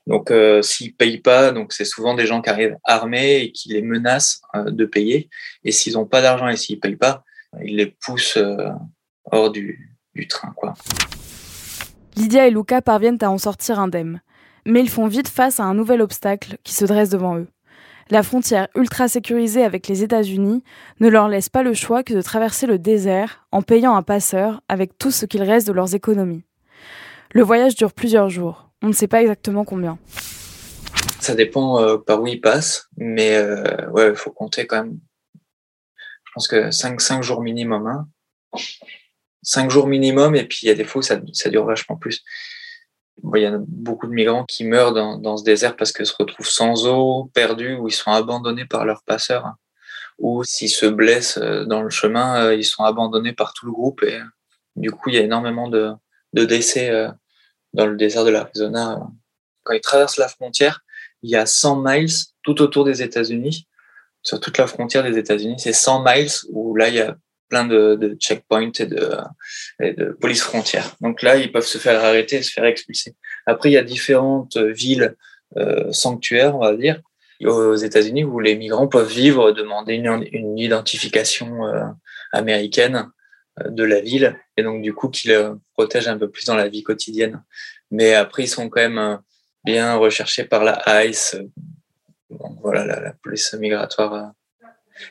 [0.06, 3.82] Donc, euh, s'ils payent pas, c'est souvent des gens qui arrivent armés et qui les
[3.82, 5.30] menacent euh, de payer.
[5.64, 7.22] Et s'ils n'ont pas d'argent et s'ils payent pas,
[7.62, 8.70] ils les poussent euh,
[9.30, 10.74] hors du, du train, quoi.
[12.16, 14.20] Lydia et Luca parviennent à en sortir indemnes,
[14.66, 17.46] mais ils font vite face à un nouvel obstacle qui se dresse devant eux.
[18.10, 20.62] La frontière ultra sécurisée avec les États-Unis
[21.00, 24.60] ne leur laisse pas le choix que de traverser le désert en payant un passeur
[24.68, 26.44] avec tout ce qu'il reste de leurs économies.
[27.32, 28.70] Le voyage dure plusieurs jours.
[28.82, 29.98] On ne sait pas exactement combien.
[31.20, 34.98] Ça dépend euh, par où ils passent, mais euh, il faut compter quand même.
[36.24, 37.86] Je pense que 5, 5 jours minimum.
[37.86, 38.08] Hein.
[39.42, 41.96] 5 jours minimum, et puis il y a des fois où ça, ça dure vachement
[41.96, 42.22] plus.
[43.34, 46.48] Il y a beaucoup de migrants qui meurent dans, ce désert parce qu'ils se retrouvent
[46.48, 49.54] sans eau, perdus, ou ils sont abandonnés par leurs passeurs.
[50.18, 53.72] Ou s'ils se blessent euh, dans le chemin, euh, ils sont abandonnés par tout le
[53.72, 54.02] groupe.
[54.02, 54.20] Et
[54.76, 55.92] du coup, il y a énormément de,
[56.32, 57.08] de décès euh,
[57.72, 59.00] dans le désert de l'Arizona.
[59.64, 60.84] Quand ils traversent la frontière,
[61.22, 63.66] il y a 100 miles tout autour des États-Unis.
[64.22, 67.16] Sur toute la frontière des États-Unis, c'est 100 miles où là, il y a
[67.52, 70.96] plein de, checkpoints et de, police frontière.
[71.02, 73.14] Donc là, ils peuvent se faire arrêter et se faire expulser.
[73.44, 75.16] Après, il y a différentes villes
[75.58, 77.02] euh, sanctuaires, on va dire,
[77.44, 81.84] aux États-Unis où les migrants peuvent vivre, demander une, identification euh,
[82.32, 83.10] américaine
[83.60, 86.56] euh, de la ville et donc du coup qui le protège un peu plus dans
[86.56, 87.42] la vie quotidienne.
[87.90, 89.18] Mais après, ils sont quand même
[89.62, 91.36] bien recherchés par la ICE,
[92.62, 94.32] voilà, la, police migratoire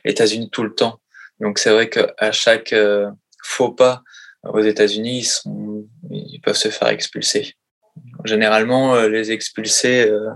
[0.04, 1.01] États-Unis tout le temps.
[1.42, 3.10] Donc c'est vrai qu'à chaque euh,
[3.44, 4.04] faux pas
[4.44, 5.28] aux États-Unis,
[6.10, 7.56] ils, peuvent se faire expulser.
[8.24, 10.30] Généralement, euh, les expulsés euh,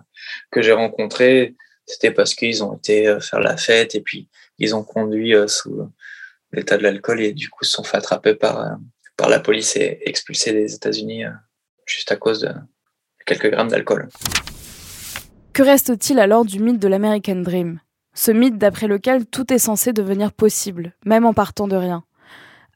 [0.51, 4.83] que j'ai rencontrés, c'était parce qu'ils ont été faire la fête et puis ils ont
[4.83, 5.91] conduit sous
[6.51, 8.77] l'état de l'alcool et du coup se sont fait attraper par,
[9.15, 11.25] par la police et expulsés des États-Unis
[11.85, 12.49] juste à cause de
[13.27, 14.09] quelques grammes d'alcool.
[15.53, 17.79] Que reste-t-il alors du mythe de l'American Dream?
[18.15, 22.03] Ce mythe d'après lequel tout est censé devenir possible, même en partant de rien.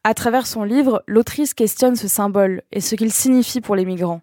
[0.04, 4.22] À travers son livre, l'autrice questionne ce symbole et ce qu'il signifie pour les migrants.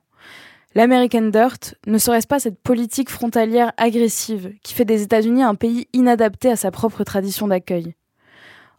[0.75, 5.89] L'American Dirt ne serait-ce pas cette politique frontalière agressive qui fait des États-Unis un pays
[5.95, 7.95] inadapté à sa propre tradition d'accueil?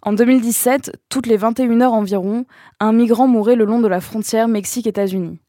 [0.04, 2.46] En 2017, toutes les 21 heures environ,
[2.80, 5.40] un migrant mourait le long de la frontière Mexique-États-Unis.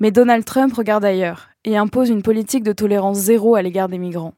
[0.00, 3.98] Mais Donald Trump regarde ailleurs et impose une politique de tolérance zéro à l'égard des
[3.98, 4.34] migrants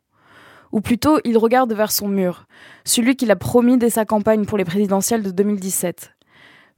[0.72, 2.46] ou plutôt il regarde vers son mur,
[2.84, 6.12] celui qu'il a promis dès sa campagne pour les présidentielles de 2017.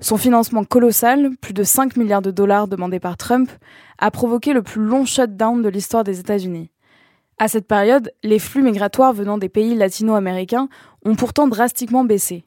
[0.00, 3.50] Son financement colossal, plus de 5 milliards de dollars demandés par Trump,
[3.98, 6.70] a provoqué le plus long shutdown de l'histoire des États-Unis.
[7.38, 10.68] À cette période, les flux migratoires venant des pays latino-américains
[11.04, 12.44] ont pourtant drastiquement baissé.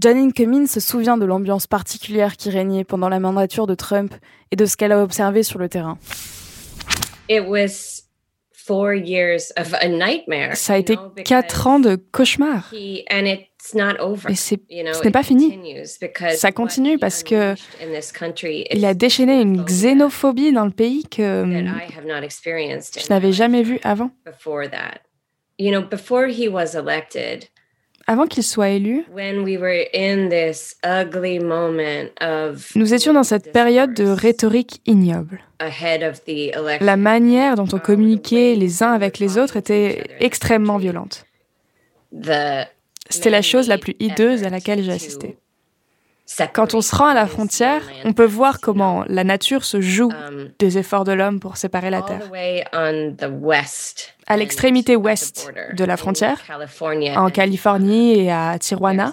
[0.00, 4.14] Janine Cummins se souvient de l'ambiance particulière qui régnait pendant la mandature de Trump
[4.50, 5.98] et de ce qu'elle a observé sur le terrain.
[10.54, 12.70] Ça a été quatre ans de cauchemar.
[14.30, 14.54] Et ce
[15.04, 15.58] n'est pas fini.
[16.36, 17.54] Ça continue parce que
[18.72, 21.44] il a déchaîné une xénophobie dans le pays que
[23.00, 24.10] je n'avais jamais vue avant.
[28.06, 29.04] Avant qu'il soit élu,
[32.74, 35.40] nous étions dans cette période de rhétorique ignoble.
[36.80, 41.24] La manière dont on communiquait les uns avec les autres était extrêmement violente.
[43.08, 45.36] C'était la chose la plus hideuse à laquelle j'ai assisté.
[46.52, 50.10] Quand on se rend à la frontière, on peut voir comment la nature se joue
[50.10, 52.30] um, des efforts de l'homme pour séparer la terre.
[54.26, 56.40] À l'extrémité ouest de la frontière,
[57.16, 59.12] en Californie et à Tijuana,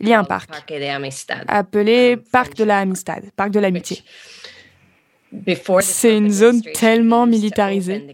[0.00, 0.50] il y a un parc
[1.48, 4.02] appelé um, Parc de la Amistad, Parc de l'amitié.
[5.80, 8.06] C'est une zone tellement militarisée.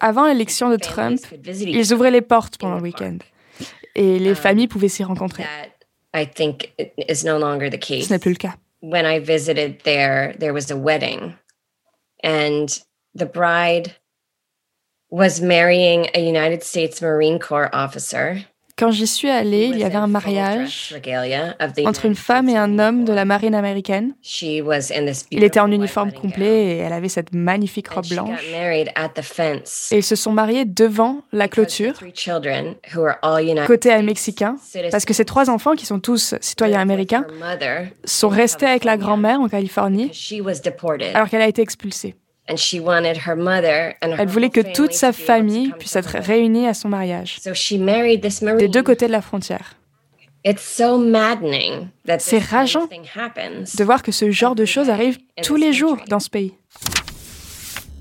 [0.00, 3.18] Avant l'élection de Trump, ils ouvraient les portes pendant le week-end
[3.94, 5.44] et les um, familles pouvaient s'y rencontrer.
[6.16, 8.08] I think is no longer the case.
[8.08, 8.56] Ce n'est plus le cas.
[8.80, 11.38] When I visited there, there was a wedding,
[12.22, 12.68] and
[13.14, 13.96] the bride
[15.10, 18.46] was marrying a United States Marine Corps officer.
[18.78, 20.94] Quand j'y suis allée, il y avait un mariage
[21.86, 24.14] entre une femme et un homme de la marine américaine.
[25.30, 28.38] Il était en uniforme complet et elle avait cette magnifique robe blanche.
[29.90, 31.94] Et ils se sont mariés devant la clôture,
[33.66, 34.56] côté mexicain,
[34.90, 37.24] parce que ces trois enfants, qui sont tous citoyens américains,
[38.04, 40.10] sont restés avec la grand-mère en Californie
[41.14, 42.14] alors qu'elle a été expulsée.
[42.48, 49.06] Elle voulait que toute sa famille puisse être réunie à son mariage, des deux côtés
[49.06, 49.76] de la frontière.
[52.18, 56.30] C'est rageant de voir que ce genre de choses arrive tous les jours dans ce
[56.30, 56.54] pays.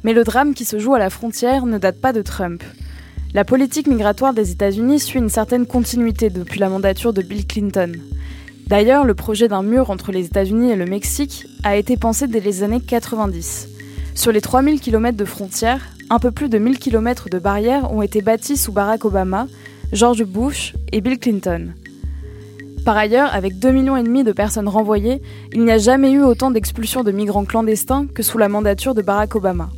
[0.04, 2.64] Mais le drame qui se joue à la frontière ne date pas de Trump.
[3.34, 7.94] La politique migratoire des États-Unis suit une certaine continuité depuis la mandature de Bill Clinton.
[8.68, 12.40] D'ailleurs, le projet d'un mur entre les États-Unis et le Mexique a été pensé dès
[12.40, 13.75] les années 90.
[14.16, 18.02] Sur les 3000 km de frontières, un peu plus de 1000 km de barrières ont
[18.02, 19.48] été bâtis sous Barack Obama,
[19.92, 21.74] George Bush et Bill Clinton.
[22.86, 25.22] Par ailleurs, avec 2,5 millions de personnes renvoyées,
[25.54, 29.02] il n'y a jamais eu autant d'expulsions de migrants clandestins que sous la mandature de
[29.02, 29.70] Barack Obama.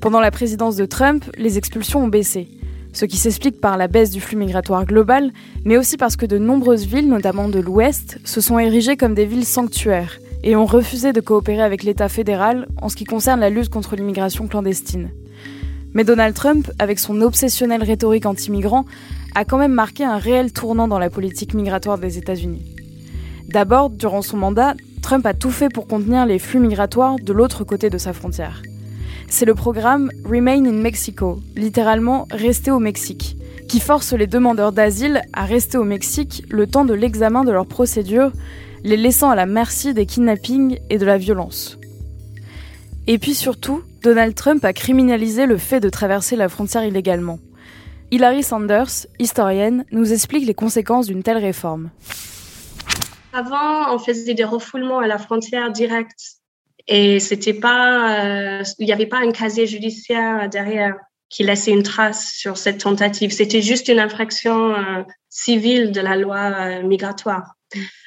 [0.00, 2.48] Pendant la présidence de Trump, les expulsions ont baissé,
[2.92, 5.32] ce qui s'explique par la baisse du flux migratoire global,
[5.64, 9.26] mais aussi parce que de nombreuses villes, notamment de l'Ouest, se sont érigées comme des
[9.26, 13.50] villes sanctuaires et ont refusé de coopérer avec l'État fédéral en ce qui concerne la
[13.50, 15.10] lutte contre l'immigration clandestine.
[15.92, 18.84] Mais Donald Trump, avec son obsessionnelle rhétorique anti-migrant,
[19.34, 22.76] a quand même marqué un réel tournant dans la politique migratoire des États-Unis.
[23.48, 27.64] D'abord, durant son mandat, Trump a tout fait pour contenir les flux migratoires de l'autre
[27.64, 28.62] côté de sa frontière.
[29.28, 33.36] C'est le programme Remain in Mexico, littéralement Rester au Mexique,
[33.68, 37.66] qui force les demandeurs d'asile à rester au Mexique le temps de l'examen de leur
[37.66, 38.30] procédure,
[38.84, 41.78] les laissant à la merci des kidnappings et de la violence.
[43.06, 47.38] Et puis surtout, Donald Trump a criminalisé le fait de traverser la frontière illégalement.
[48.10, 51.90] Hilary Sanders, historienne, nous explique les conséquences d'une telle réforme.
[53.32, 56.36] Avant, on faisait des refoulements à la frontière directe
[56.88, 60.94] et c'était pas, euh, il n'y avait pas un casier judiciaire derrière
[61.28, 63.32] qui laissait une trace sur cette tentative.
[63.32, 67.56] C'était juste une infraction euh, civile de la loi euh, migratoire.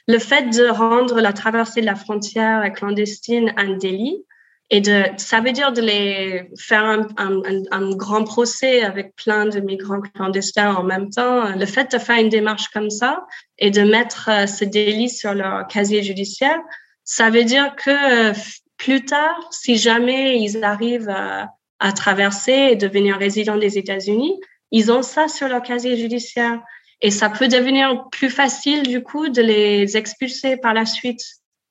[0.09, 4.25] Le fait de rendre la traversée de la frontière clandestine un délit,
[4.71, 9.45] et de, ça veut dire de les faire un, un, un, grand procès avec plein
[9.45, 11.55] de migrants clandestins en même temps.
[11.55, 13.27] Le fait de faire une démarche comme ça
[13.59, 16.59] et de mettre euh, ce délit sur leur casier judiciaire,
[17.03, 18.33] ça veut dire que
[18.77, 24.39] plus tard, si jamais ils arrivent à, à traverser et devenir résidents des États-Unis,
[24.71, 26.61] ils ont ça sur leur casier judiciaire.
[27.01, 31.21] Et ça peut devenir plus facile, du coup, de les expulser par la suite.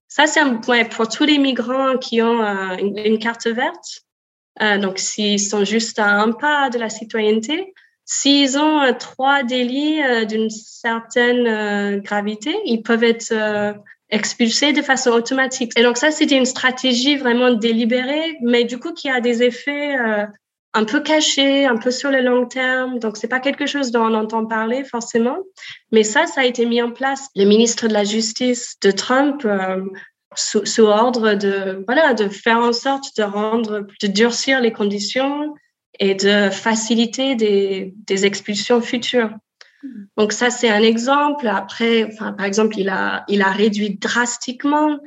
[0.08, 4.04] Ça, c'est un point pour tous les migrants qui ont euh, une, carte verte.
[4.62, 7.74] Euh, donc, s'ils sont juste à un pas de la citoyenneté,
[8.06, 13.34] s'ils ont euh, trois délits euh, d'une certaine gravité, ils peuvent être
[14.08, 15.78] expulsés de façon automatique.
[15.78, 19.96] Et donc ça, c'était une stratégie vraiment délibérée, mais du coup qui a des effets
[20.74, 22.98] un peu cachés, un peu sur le long terme.
[22.98, 25.38] Donc c'est pas quelque chose dont on entend parler forcément,
[25.92, 27.28] mais ça, ça a été mis en place.
[27.34, 29.42] Le ministre de la Justice de Trump.
[29.44, 29.80] Euh,
[30.36, 35.54] sous, sous, ordre de voilà de faire en sorte de rendre de durcir les conditions
[35.98, 39.30] et de faciliter des, des expulsions futures.
[40.16, 41.46] Donc ça, c'est un exemple.
[41.46, 44.98] Après, enfin, par exemple, il a, il a réduit drastiquement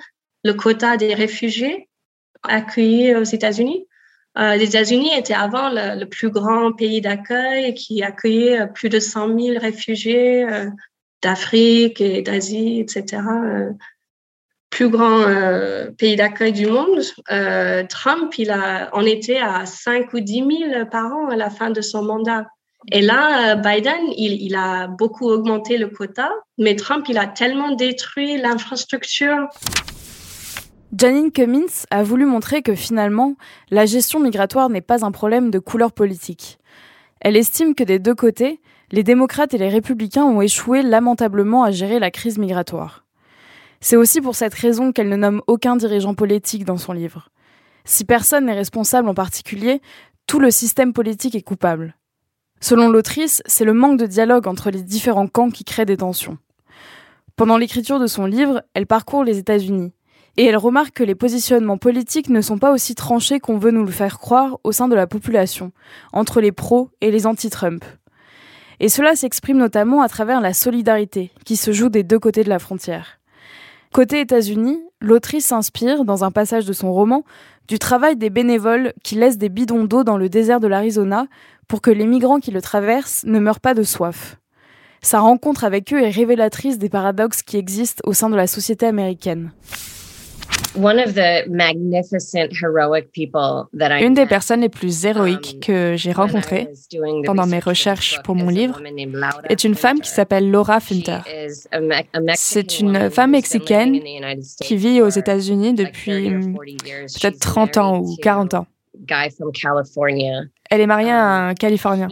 [0.43, 1.89] le quota des réfugiés
[2.43, 3.85] accueillis aux États-Unis.
[4.37, 9.37] Euh, les États-Unis étaient avant le, plus grand pays d'accueil qui accueillait plus de 100
[9.37, 10.69] 000 réfugiés euh,
[11.21, 13.21] d'Afrique et d'Asie, etc.
[13.27, 13.71] Euh,
[14.71, 17.01] plus grand euh, pays d'accueil du monde.
[17.29, 20.33] Euh, Trump, il a, on était à 5 ou 10
[20.71, 22.47] 000 par an à la fin de son mandat.
[22.91, 27.71] Et là, euh, Biden, il, a beaucoup augmenté le quota, mais Trump, il a tellement
[27.71, 29.49] détruit l'infrastructure.
[30.97, 33.35] Janine Cummins a voulu montrer que finalement,
[33.69, 36.59] la gestion migratoire n'est pas un problème de couleur politique.
[37.21, 38.59] Elle estime que des deux côtés,
[38.91, 43.05] les démocrates et les républicains ont échoué lamentablement à gérer la crise migratoire.
[43.79, 47.29] C'est aussi pour cette raison qu'elle ne nomme aucun dirigeant politique dans son livre.
[47.85, 49.81] Si personne n'est responsable en particulier,
[50.27, 51.95] tout le système politique est coupable.
[52.59, 56.37] Selon l'autrice, c'est le manque de dialogue entre les différents camps qui crée des tensions.
[57.37, 59.93] Pendant l'écriture de son livre, elle parcourt les États-Unis
[60.37, 63.85] et elle remarque que les positionnements politiques ne sont pas aussi tranchés qu'on veut nous
[63.85, 65.71] le faire croire au sein de la population,
[66.13, 67.83] entre les pros et les anti-Trump.
[68.79, 72.49] Et cela s'exprime notamment à travers la solidarité qui se joue des deux côtés de
[72.49, 73.19] la frontière.
[73.93, 77.23] Côté États-Unis, l'autrice s'inspire, dans un passage de son roman,
[77.67, 81.27] du travail des bénévoles qui laissent des bidons d'eau dans le désert de l'Arizona
[81.67, 84.37] pour que les migrants qui le traversent ne meurent pas de soif.
[85.01, 88.85] Sa rencontre avec eux est révélatrice des paradoxes qui existent au sein de la société
[88.85, 89.51] américaine.
[94.01, 96.69] Une des personnes les plus héroïques um, que j'ai rencontrées
[97.25, 98.81] pendant mes recherches pour mon livre
[99.49, 101.19] est une femme qui s'appelle Laura Finter.
[102.35, 103.99] C'est une femme mexicaine
[104.61, 108.67] qui vit aux États-Unis depuis peut-être 30 ans ou 40 ans.
[110.69, 112.07] Elle est mariée à un um, Californien.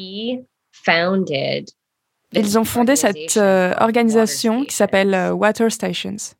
[2.34, 6.36] Ils ont fondé cette euh, organisation qui s'appelle euh, Water Stations.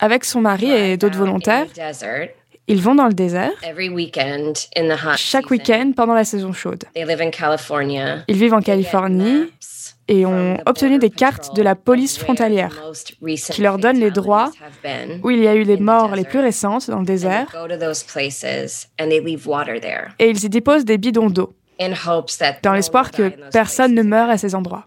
[0.00, 1.66] Avec son mari et d'autres volontaires,
[2.66, 3.52] ils vont dans le désert
[5.16, 6.84] chaque week-end pendant la saison chaude.
[6.94, 9.50] Ils vivent en Californie
[10.08, 12.90] et ont obtenu des cartes de la police frontalière
[13.50, 14.50] qui leur donnent les droits
[15.22, 17.46] où il y a eu les morts les plus récentes dans le désert.
[20.18, 21.54] et ils y déposent des bidons d'eau
[22.62, 24.86] dans l'espoir que personne ne meure à ces endroits.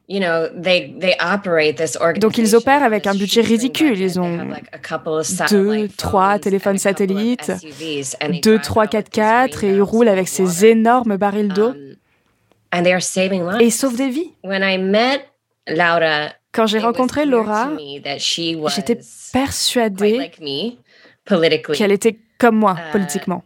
[2.19, 3.99] Donc ils opèrent avec un budget ridicule.
[3.99, 4.39] Ils ont
[5.49, 7.51] deux, trois téléphones satellites,
[8.41, 11.73] deux, trois 4x4 et ils roulent avec ces énormes barils d'eau.
[12.73, 14.31] Um, et ils sauvent des vies.
[16.51, 17.69] Quand j'ai rencontré Laura,
[18.75, 18.99] j'étais
[19.31, 20.31] persuadée
[21.73, 23.43] qu'elle était comme moi uh, politiquement.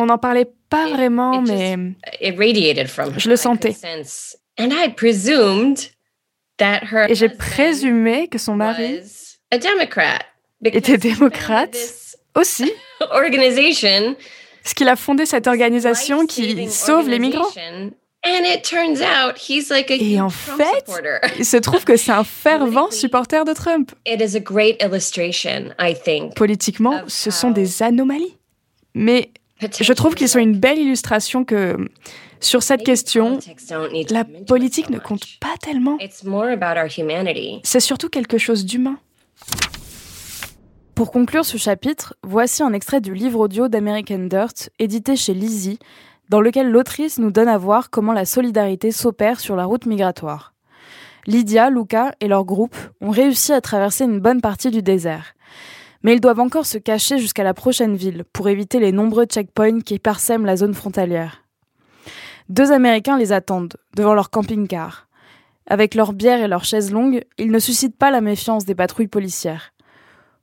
[0.00, 1.76] On n'en parlait pas vraiment, mais
[3.18, 3.76] je le sentais.
[7.08, 9.00] Et j'ai présumé que son mari
[10.64, 11.76] était démocrate
[12.34, 12.72] aussi.
[14.64, 17.48] Ce qu'il a fondé cette organisation qui sauve les migrants.
[18.24, 20.84] Et en fait,
[21.38, 23.90] il se trouve que c'est un fervent supporter de Trump.
[26.36, 28.36] Politiquement, ce sont des anomalies.
[28.94, 29.30] Mais
[29.80, 31.76] je trouve qu'ils sont une belle illustration que
[32.40, 33.38] sur cette question,
[34.10, 35.96] la politique ne compte pas tellement.
[37.62, 38.98] C'est surtout quelque chose d'humain.
[40.94, 45.78] Pour conclure ce chapitre, voici un extrait du livre audio d'American Dirt, édité chez Lizzie,
[46.28, 50.52] dans lequel l'autrice nous donne à voir comment la solidarité s'opère sur la route migratoire.
[51.26, 55.34] Lydia, Luca et leur groupe ont réussi à traverser une bonne partie du désert.
[56.02, 59.80] Mais ils doivent encore se cacher jusqu'à la prochaine ville pour éviter les nombreux checkpoints
[59.80, 61.44] qui parsèment la zone frontalière.
[62.48, 65.08] Deux Américains les attendent, devant leur camping-car.
[65.68, 69.06] Avec leur bière et leurs chaises longues, ils ne suscitent pas la méfiance des patrouilles
[69.06, 69.72] policières.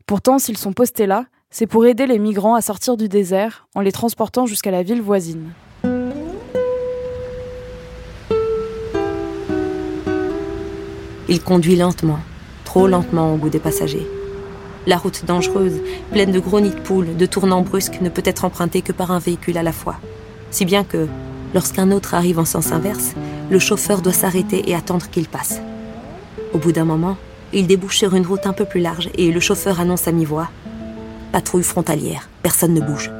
[0.06, 3.82] Pourtant, s'ils sont postés là, c'est pour aider les migrants à sortir du désert en
[3.82, 5.52] les transportant jusqu'à la ville voisine.
[11.28, 12.20] Il conduit lentement,
[12.66, 14.08] trop lentement au goût des passagers.
[14.90, 18.44] La route dangereuse, pleine de gros nids de poules, de tournants brusques, ne peut être
[18.44, 19.98] empruntée que par un véhicule à la fois.
[20.50, 21.08] Si bien que,
[21.54, 23.14] lorsqu'un autre arrive en sens inverse,
[23.52, 25.62] le chauffeur doit s'arrêter et attendre qu'il passe.
[26.54, 27.18] Au bout d'un moment,
[27.54, 30.50] il débouche sur une route un peu plus large et le chauffeur annonce à mi-voix
[31.34, 33.12] Patrouille frontalière, personne ne bouge.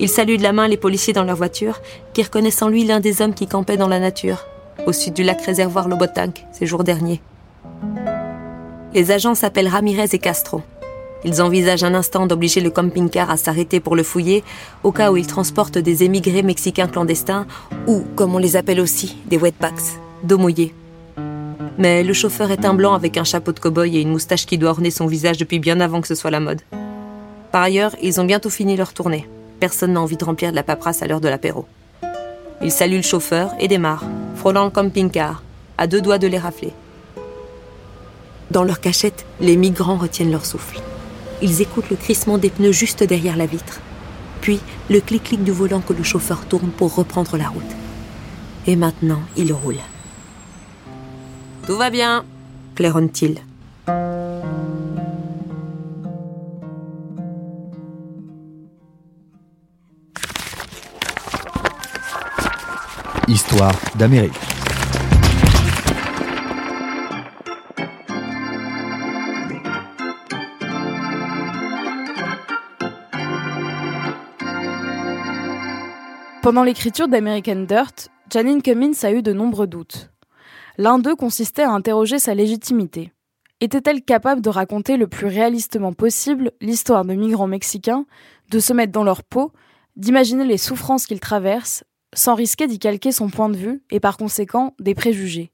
[0.00, 1.80] Il salue de la main les policiers dans leur voiture,
[2.12, 4.44] qui reconnaissent en lui l'un des hommes qui campaient dans la nature,
[4.86, 7.22] au sud du lac réservoir Lobotank, ces jours derniers.
[8.94, 10.60] Les agents s'appellent Ramirez et Castro.
[11.24, 14.44] Ils envisagent un instant d'obliger le camping-car à s'arrêter pour le fouiller,
[14.82, 17.46] au cas où ils transportent des émigrés mexicains clandestins,
[17.86, 20.74] ou, comme on les appelle aussi, des wetbacks, d'eau mouillée.
[21.78, 24.58] Mais le chauffeur est un blanc avec un chapeau de cow-boy et une moustache qui
[24.58, 26.60] doit orner son visage depuis bien avant que ce soit la mode.
[27.50, 29.26] Par ailleurs, ils ont bientôt fini leur tournée.
[29.58, 31.66] Personne n'a envie de remplir de la paperasse à l'heure de l'apéro.
[32.62, 35.42] Ils saluent le chauffeur et démarrent, frôlant le camping-car,
[35.78, 36.72] à deux doigts de les rafler.
[38.52, 40.78] Dans leur cachette, les migrants retiennent leur souffle.
[41.40, 43.80] Ils écoutent le crissement des pneus juste derrière la vitre,
[44.42, 47.62] puis le clic-clic du volant que le chauffeur tourne pour reprendre la route.
[48.66, 49.76] Et maintenant, ils roulent.
[51.66, 52.26] Tout va bien,
[52.74, 53.38] claironne-t-il.
[63.28, 64.61] Histoire d'Amérique.
[76.42, 80.10] Pendant l'écriture d'American Dirt, Janine Cummins a eu de nombreux doutes.
[80.76, 83.12] L'un d'eux consistait à interroger sa légitimité.
[83.60, 88.06] Était-elle capable de raconter le plus réalistement possible l'histoire de migrants mexicains,
[88.50, 89.52] de se mettre dans leur peau,
[89.94, 94.16] d'imaginer les souffrances qu'ils traversent, sans risquer d'y calquer son point de vue et par
[94.16, 95.52] conséquent des préjugés?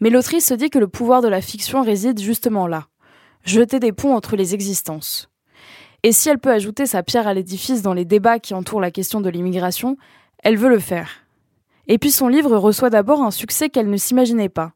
[0.00, 2.86] Mais l'autrice se dit que le pouvoir de la fiction réside justement là,
[3.44, 5.28] jeter des ponts entre les existences.
[6.02, 8.90] Et si elle peut ajouter sa pierre à l'édifice dans les débats qui entourent la
[8.90, 9.96] question de l'immigration,
[10.42, 11.24] elle veut le faire.
[11.86, 14.72] Et puis son livre reçoit d'abord un succès qu'elle ne s'imaginait pas.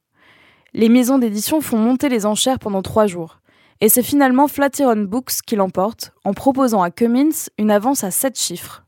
[0.73, 3.41] Les maisons d'édition font monter les enchères pendant trois jours.
[3.81, 8.39] Et c'est finalement Flatiron Books qui l'emporte en proposant à Cummins une avance à sept
[8.39, 8.85] chiffres.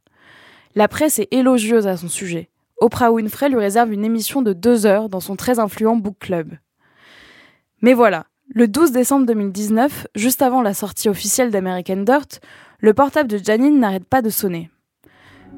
[0.75, 2.51] La presse est élogieuse à son sujet.
[2.81, 6.57] Oprah Winfrey lui réserve une émission de deux heures dans son très influent book club.
[7.83, 12.41] Mais voilà, le 12 décembre 2019, juste avant la sortie officielle d'American Dirt,
[12.81, 14.71] le portable de Janine n'arrête pas de sonner.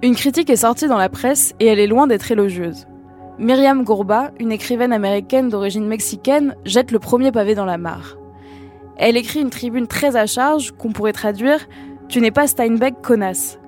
[0.03, 2.86] Une critique est sortie dans la presse et elle est loin d'être élogieuse.
[3.38, 8.18] Myriam Gourba, une écrivaine américaine d'origine mexicaine, jette le premier pavé dans la mare.
[8.97, 11.68] Elle écrit une tribune très à charge qu'on pourrait traduire
[12.09, 13.61] Tu n'es pas Steinbeck, connasse.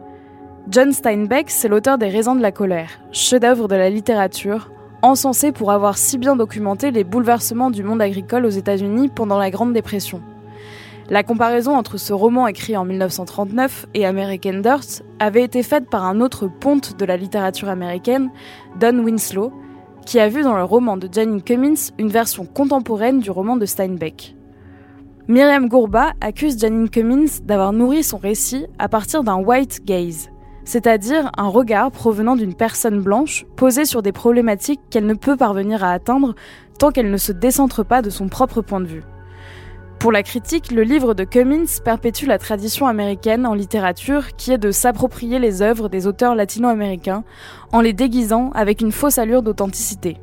[0.68, 4.70] John Steinbeck, c'est l'auteur des Raisons de la colère, chef-d'œuvre de la littérature,
[5.02, 9.50] encensé pour avoir si bien documenté les bouleversements du monde agricole aux États-Unis pendant la
[9.50, 10.22] Grande Dépression.
[11.10, 16.04] La comparaison entre ce roman écrit en 1939 et American Dirt avait été faite par
[16.04, 18.30] un autre ponte de la littérature américaine,
[18.80, 19.52] Don Winslow,
[20.06, 23.66] qui a vu dans le roman de Janine Cummins une version contemporaine du roman de
[23.66, 24.36] Steinbeck.
[25.28, 30.30] Myriam Gourba accuse Janine Cummins d'avoir nourri son récit à partir d'un white gaze,
[30.64, 35.84] c'est-à-dire un regard provenant d'une personne blanche posée sur des problématiques qu'elle ne peut parvenir
[35.84, 36.34] à atteindre
[36.78, 39.02] tant qu'elle ne se décentre pas de son propre point de vue.
[39.98, 44.58] Pour la critique, le livre de Cummins perpétue la tradition américaine en littérature qui est
[44.58, 47.22] de s'approprier les œuvres des auteurs latino-américains
[47.70, 50.16] en les déguisant avec une fausse allure d'authenticité.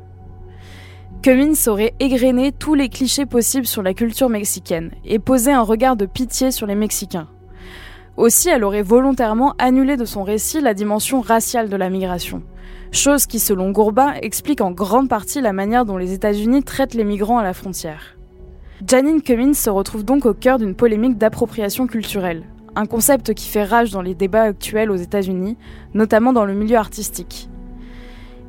[1.22, 5.96] Cummins aurait égrené tous les clichés possibles sur la culture mexicaine et posé un regard
[5.96, 7.28] de pitié sur les Mexicains.
[8.20, 12.42] Aussi, elle aurait volontairement annulé de son récit la dimension raciale de la migration,
[12.92, 17.04] chose qui, selon Gourba, explique en grande partie la manière dont les États-Unis traitent les
[17.04, 18.18] migrants à la frontière.
[18.86, 22.42] Janine Cummins se retrouve donc au cœur d'une polémique d'appropriation culturelle,
[22.76, 25.56] un concept qui fait rage dans les débats actuels aux États-Unis,
[25.94, 27.48] notamment dans le milieu artistique.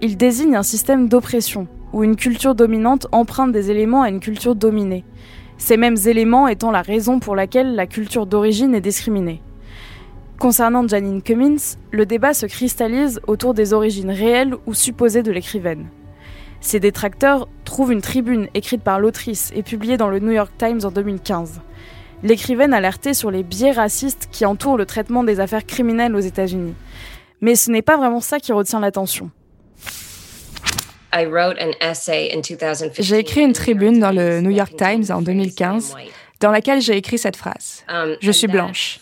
[0.01, 4.55] Il désigne un système d'oppression, où une culture dominante emprunte des éléments à une culture
[4.55, 5.05] dominée,
[5.57, 9.41] ces mêmes éléments étant la raison pour laquelle la culture d'origine est discriminée.
[10.41, 15.85] Concernant Janine Cummins, le débat se cristallise autour des origines réelles ou supposées de l'écrivaine.
[16.61, 20.79] Ses détracteurs trouvent une tribune écrite par l'autrice et publiée dans le New York Times
[20.83, 21.61] en 2015.
[22.23, 26.73] L'écrivaine alertait sur les biais racistes qui entourent le traitement des affaires criminelles aux États-Unis.
[27.41, 29.29] Mais ce n'est pas vraiment ça qui retient l'attention.
[32.97, 35.95] J'ai écrit une tribune dans le New York Times en 2015
[36.41, 37.83] dans laquelle j'ai écrit cette phrase.
[37.87, 38.99] Um, Je suis blanche.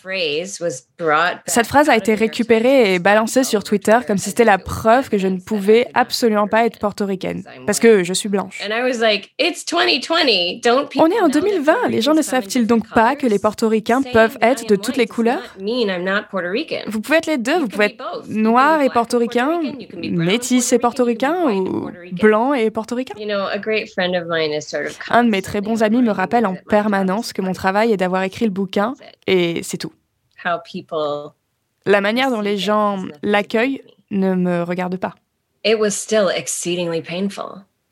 [1.46, 5.16] Cette phrase a été récupérée et balancée sur Twitter comme si c'était la preuve que
[5.18, 8.60] je ne pouvais absolument pas être portoricaine, parce que je suis blanche.
[10.96, 14.68] On est en 2020, les gens ne savent-ils donc pas que les portoricains peuvent être
[14.68, 15.56] de toutes les couleurs?
[16.86, 19.60] Vous pouvez être les deux, vous pouvez être noir et portoricain,
[20.02, 23.14] métis et portoricain, ou blanc et portoricain.
[25.10, 28.22] Un de mes très bons amis me rappelle en permanence que mon travail est d'avoir
[28.22, 28.94] écrit le bouquin,
[29.26, 29.92] et c'est tout.
[31.86, 35.14] La manière dont les gens l'accueillent ne me regarde pas.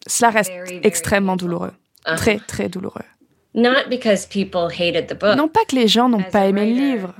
[0.07, 1.73] Cela reste extrêmement douloureux.
[2.07, 2.17] Uh-huh.
[2.17, 3.03] Très, très douloureux.
[5.37, 7.15] Non pas que les gens n'ont pas aimé le livre.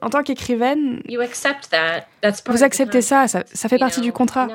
[0.00, 1.02] En tant qu'écrivaine,
[2.46, 4.46] vous acceptez ça, ça, ça fait partie du contrat.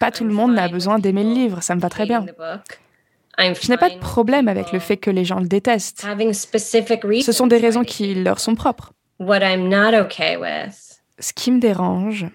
[0.00, 2.26] Pas tout le monde n'a besoin d'aimer le livre, ça me va très bien.
[3.38, 6.06] Je n'ai pas de problème avec le fait que les gens le détestent.
[7.22, 8.92] Ce sont des raisons qui leur sont propres.
[11.18, 12.26] Ce qui me dérange,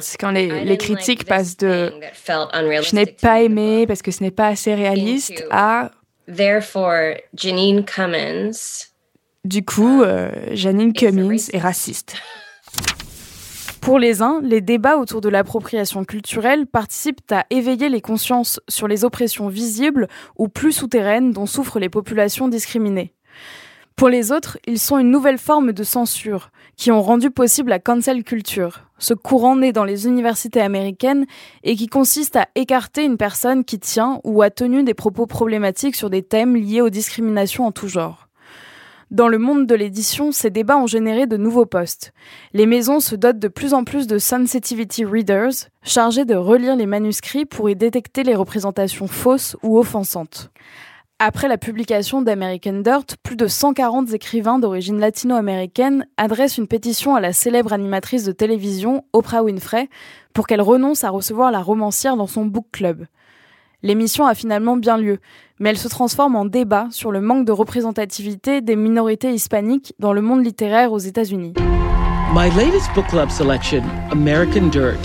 [0.00, 1.92] c'est quand les, les, critiques passent de
[2.26, 5.90] je n'ai pas aimé parce que ce n'est pas assez réaliste à
[9.44, 12.16] du coup, euh, Janine Cummins est raciste.
[13.84, 18.88] Pour les uns, les débats autour de l'appropriation culturelle participent à éveiller les consciences sur
[18.88, 20.08] les oppressions visibles
[20.38, 23.12] ou plus souterraines dont souffrent les populations discriminées.
[23.94, 27.78] Pour les autres, ils sont une nouvelle forme de censure qui ont rendu possible la
[27.78, 31.26] cancel culture, ce courant né dans les universités américaines
[31.62, 35.94] et qui consiste à écarter une personne qui tient ou a tenu des propos problématiques
[35.94, 38.28] sur des thèmes liés aux discriminations en tout genre.
[39.14, 42.12] Dans le monde de l'édition, ces débats ont généré de nouveaux postes.
[42.52, 45.52] Les maisons se dotent de plus en plus de sensitivity readers,
[45.84, 50.50] chargés de relire les manuscrits pour y détecter les représentations fausses ou offensantes.
[51.20, 57.20] Après la publication d'American Dirt, plus de 140 écrivains d'origine latino-américaine adressent une pétition à
[57.20, 59.88] la célèbre animatrice de télévision Oprah Winfrey
[60.32, 63.06] pour qu'elle renonce à recevoir la romancière dans son book club.
[63.84, 65.18] L'émission a finalement bien lieu,
[65.60, 70.12] mais elle se transforme en débat sur le manque de représentativité des minorités hispaniques dans
[70.12, 71.54] le monde littéraire aux États-Unis.
[72.34, 74.98] My latest book club selection, American Dirt.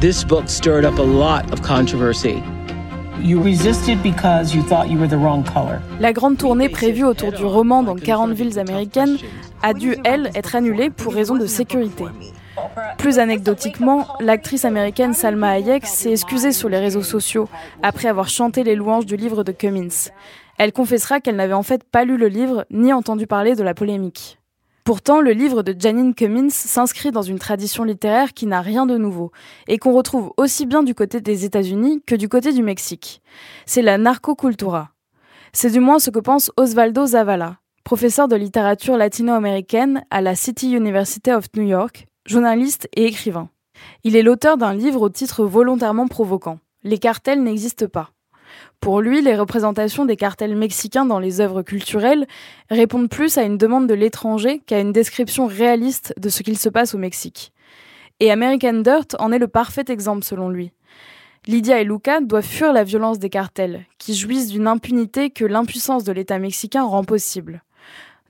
[0.00, 2.42] This book stirred up a lot of controversy.
[3.22, 5.80] You resisted because you thought you were the wrong color.
[5.98, 9.16] La grande tournée prévue autour du roman dans 40 villes américaines
[9.62, 12.04] a dû, elle, être annulée pour raison de sécurité.
[12.98, 17.48] Plus anecdotiquement, l'actrice américaine Salma Hayek s'est excusée sur les réseaux sociaux
[17.82, 20.10] après avoir chanté les louanges du livre de Cummins.
[20.58, 23.74] Elle confessera qu'elle n'avait en fait pas lu le livre ni entendu parler de la
[23.74, 24.38] polémique.
[24.84, 28.96] Pourtant, le livre de Janine Cummins s'inscrit dans une tradition littéraire qui n'a rien de
[28.96, 29.32] nouveau
[29.66, 33.20] et qu'on retrouve aussi bien du côté des États-Unis que du côté du Mexique.
[33.66, 34.90] C'est la narcocultura.
[35.52, 40.70] C'est du moins ce que pense Osvaldo Zavala, professeur de littérature latino-américaine à la City
[40.70, 43.48] University of New York journaliste et écrivain.
[44.04, 46.58] Il est l'auteur d'un livre au titre volontairement provoquant.
[46.82, 48.10] Les cartels n'existent pas.
[48.80, 52.26] Pour lui, les représentations des cartels mexicains dans les œuvres culturelles
[52.70, 56.68] répondent plus à une demande de l'étranger qu'à une description réaliste de ce qu'il se
[56.68, 57.52] passe au Mexique.
[58.20, 60.72] Et American Dirt en est le parfait exemple selon lui.
[61.46, 66.02] Lydia et Luca doivent fuir la violence des cartels, qui jouissent d'une impunité que l'impuissance
[66.02, 67.62] de l'État mexicain rend possible.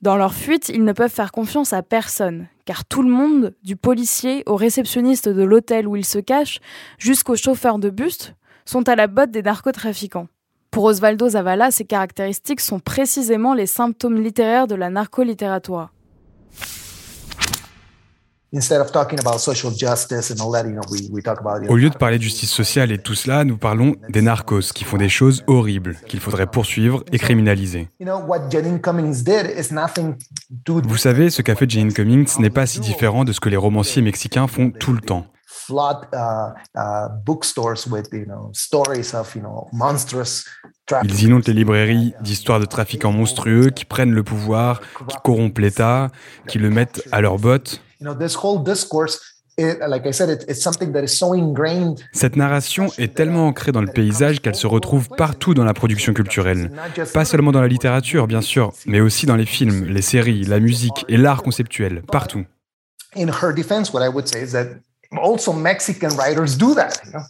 [0.03, 3.77] Dans leur fuite, ils ne peuvent faire confiance à personne, car tout le monde, du
[3.77, 6.61] policier au réceptionniste de l'hôtel où ils se cachent,
[6.99, 8.35] jusqu'au chauffeur de bus,
[8.67, 10.29] sont à la botte des narcotrafiquants.
[10.71, 15.91] Pour Osvaldo Zavala, ces caractéristiques sont précisément les symptômes littéraires de la narcolittérature.
[21.69, 24.85] Au lieu de parler de justice sociale et tout cela, nous parlons des narcos qui
[24.85, 27.89] font des choses horribles, qu'il faudrait poursuivre et criminaliser.
[30.67, 33.57] Vous savez, ce qu'a fait Jane Cummings n'est pas si différent de ce que les
[33.57, 35.27] romanciers mexicains font tout le temps.
[41.03, 46.11] Ils inondent les librairies d'histoires de trafiquants monstrueux qui prennent le pouvoir, qui corrompent l'État,
[46.47, 47.21] qui le mettent à
[48.01, 49.21] leur botte.
[52.13, 56.13] Cette narration est tellement ancrée dans le paysage qu'elle se retrouve partout dans la production
[56.13, 56.71] culturelle.
[57.15, 60.61] Pas seulement dans la littérature, bien sûr, mais aussi dans les films, les séries, la
[60.61, 62.45] musique et l'art conceptuel, partout.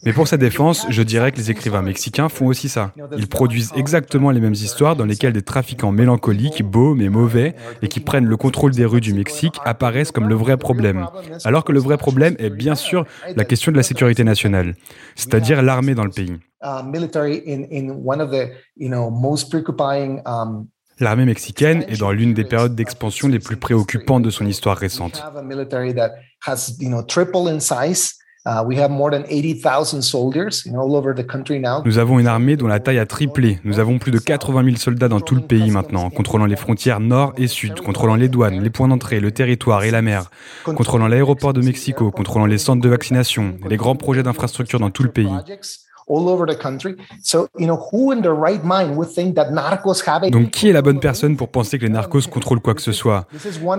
[0.05, 2.93] Mais pour sa défense, je dirais que les écrivains mexicains font aussi ça.
[3.17, 7.89] Ils produisent exactement les mêmes histoires dans lesquelles des trafiquants mélancoliques, beaux mais mauvais, et
[7.89, 11.07] qui prennent le contrôle des rues du Mexique apparaissent comme le vrai problème.
[11.45, 13.05] Alors que le vrai problème est bien sûr
[13.35, 14.75] la question de la sécurité nationale,
[15.15, 16.37] c'est-à-dire l'armée dans le pays.
[20.99, 25.23] L'armée mexicaine est dans l'une des périodes d'expansion les plus préoccupantes de son histoire récente.
[31.85, 33.59] Nous avons une armée dont la taille a triplé.
[33.65, 37.01] Nous avons plus de 80 000 soldats dans tout le pays maintenant, contrôlant les frontières
[37.01, 40.31] nord et sud, contrôlant les douanes, les points d'entrée, le territoire et la mer,
[40.65, 45.03] contrôlant l'aéroport de Mexico, contrôlant les centres de vaccination, les grands projets d'infrastructure dans tout
[45.03, 45.29] le pays.
[50.31, 52.93] Donc qui est la bonne personne pour penser que les narcos contrôlent quoi que ce
[52.93, 53.27] soit?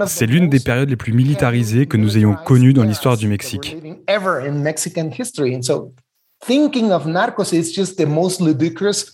[0.07, 3.77] C'est l'une des périodes les plus militarisées que nous ayons connues dans l'histoire du Mexique.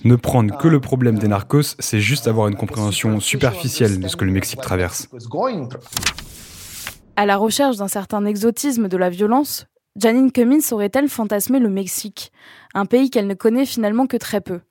[0.03, 4.16] Ne prendre que le problème des narcos, c'est juste avoir une compréhension superficielle de ce
[4.16, 5.07] que le Mexique traverse.
[7.16, 12.32] À la recherche d'un certain exotisme de la violence, Janine Cummins aurait-elle fantasmé le Mexique,
[12.74, 14.62] un pays qu'elle ne connaît finalement que très peu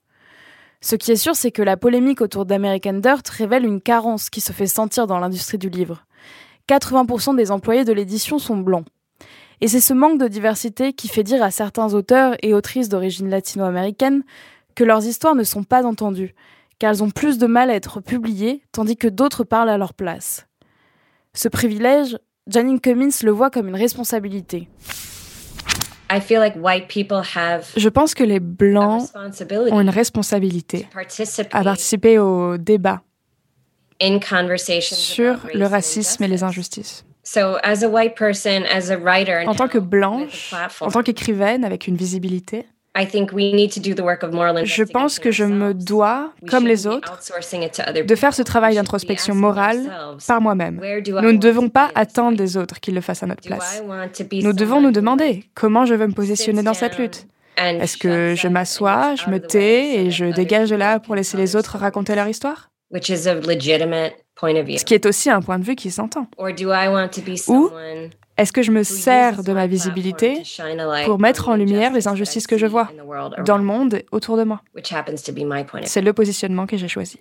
[0.80, 4.40] Ce qui est sûr, c'est que la polémique autour d'American Dirt révèle une carence qui
[4.40, 6.04] se fait sentir dans l'industrie du livre.
[6.68, 8.84] 80% des employés de l'édition sont blancs.
[9.60, 13.30] Et c'est ce manque de diversité qui fait dire à certains auteurs et autrices d'origine
[13.30, 14.24] latino-américaine
[14.74, 16.34] que leurs histoires ne sont pas entendues,
[16.80, 19.94] car elles ont plus de mal à être publiées, tandis que d'autres parlent à leur
[19.94, 20.48] place.
[21.32, 22.18] Ce privilège,
[22.48, 24.68] Janine Cummins le voit comme une responsabilité.
[27.76, 29.08] Je pense que les Blancs
[29.70, 30.88] ont une responsabilité
[31.52, 33.02] à participer au débat
[34.80, 37.06] sur le racisme et les injustices.
[39.46, 45.72] En tant que blanche, en tant qu'écrivaine avec une visibilité, je pense que je me
[45.72, 47.18] dois, comme les autres,
[48.06, 49.90] de faire ce travail d'introspection morale
[50.26, 50.80] par moi-même.
[51.06, 53.82] Nous ne devons pas attendre des autres qu'ils le fassent à notre place.
[54.32, 57.26] Nous devons nous demander comment je veux me positionner dans cette lutte.
[57.56, 61.56] Est-ce que je m'assois, je me tais et je dégage de là pour laisser les
[61.56, 62.70] autres raconter leur histoire?
[62.94, 66.26] Ce qui est aussi un point de vue qui s'entend.
[67.48, 67.70] Ou
[68.38, 70.42] est-ce que je me sers de ma visibilité
[71.04, 72.88] pour mettre en lumière les injustices que je vois
[73.44, 74.62] dans le monde autour de moi?
[75.84, 77.18] C'est le positionnement que j'ai choisi.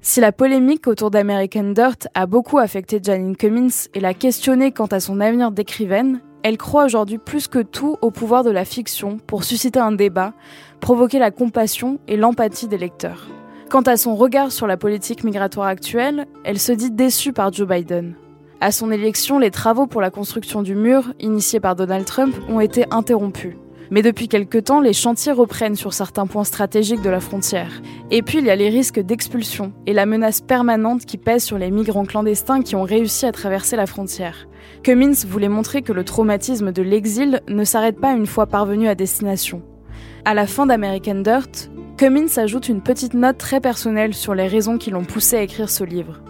[0.00, 4.86] Si la polémique autour d'American Dirt a beaucoup affecté Janine Cummins et l'a questionnée quant
[4.86, 9.16] à son avenir d'écrivaine, elle croit aujourd'hui plus que tout au pouvoir de la fiction
[9.16, 10.34] pour susciter un débat,
[10.80, 13.26] provoquer la compassion et l'empathie des lecteurs.
[13.70, 17.66] Quant à son regard sur la politique migratoire actuelle, elle se dit déçue par Joe
[17.66, 18.14] Biden.
[18.60, 22.60] À son élection, les travaux pour la construction du mur, initiés par Donald Trump, ont
[22.60, 23.56] été interrompus.
[23.90, 27.82] Mais depuis quelque temps, les chantiers reprennent sur certains points stratégiques de la frontière.
[28.10, 31.58] Et puis, il y a les risques d'expulsion et la menace permanente qui pèse sur
[31.58, 34.48] les migrants clandestins qui ont réussi à traverser la frontière.
[34.82, 38.94] Cummins voulait montrer que le traumatisme de l'exil ne s'arrête pas une fois parvenu à
[38.94, 39.62] destination.
[40.24, 44.78] À la fin d'American Dirt, Cummins ajoute une petite note très personnelle sur les raisons
[44.78, 46.20] qui l'ont poussé à écrire ce livre.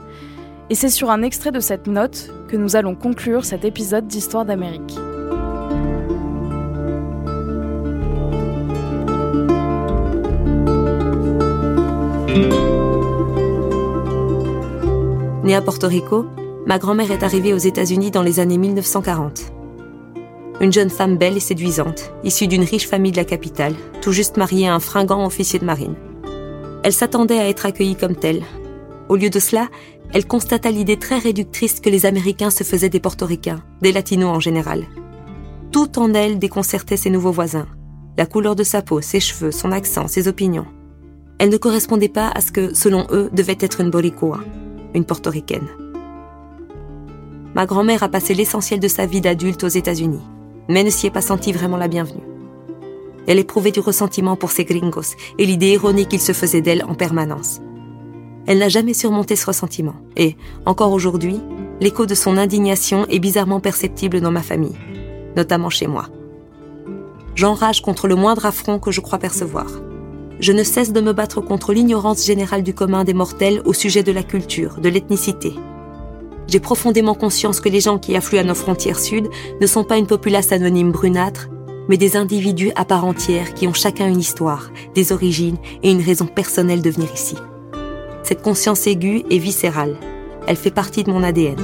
[0.71, 4.47] Et c'est sur un extrait de cette note que nous allons conclure cet épisode d'Histoire
[4.47, 4.99] d'Amérique.
[15.45, 16.25] Née à Porto Rico,
[16.67, 19.53] ma grand-mère est arrivée aux États-Unis dans les années 1940.
[20.63, 24.39] Une jeune femme belle et séduisante, issue d'une riche famille de la capitale, tout juste
[24.39, 25.97] mariée à un fringant officier de marine.
[26.83, 28.43] Elle s'attendait à être accueillie comme telle.
[29.11, 29.69] Au lieu de cela,
[30.15, 34.39] elle constata l'idée très réductrice que les Américains se faisaient des Portoricains, des Latinos en
[34.39, 34.85] général.
[35.73, 37.67] Tout en elle déconcertait ses nouveaux voisins.
[38.17, 40.67] La couleur de sa peau, ses cheveux, son accent, ses opinions.
[41.41, 44.39] Elle ne correspondait pas à ce que, selon eux, devait être une Boricoa,
[44.95, 45.67] une portoricaine.
[47.57, 50.23] Ma grand-mère a passé l'essentiel de sa vie d'adulte aux États-Unis,
[50.69, 52.23] mais ne s'y est pas sentie vraiment la bienvenue.
[53.27, 56.95] Elle éprouvait du ressentiment pour ses gringos et l'idée erronée qu'il se faisait d'elle en
[56.95, 57.61] permanence.
[58.47, 60.37] Elle n'a jamais surmonté ce ressentiment, et,
[60.67, 61.41] encore aujourd'hui,
[61.81, 64.77] l'écho de son indignation est bizarrement perceptible dans ma famille,
[65.37, 66.09] notamment chez moi.
[67.35, 69.67] J'enrage contre le moindre affront que je crois percevoir.
[70.41, 74.03] Je ne cesse de me battre contre l'ignorance générale du commun des mortels au sujet
[74.03, 75.55] de la culture, de l'ethnicité.
[76.47, 79.29] J'ai profondément conscience que les gens qui affluent à nos frontières sud
[79.61, 81.49] ne sont pas une populace anonyme brunâtre,
[81.89, 86.03] mais des individus à part entière qui ont chacun une histoire, des origines et une
[86.03, 87.37] raison personnelle de venir ici.
[88.25, 89.97] Cette conscience aiguë est viscérale.
[90.49, 91.57] Elle fait partie de mon ADN.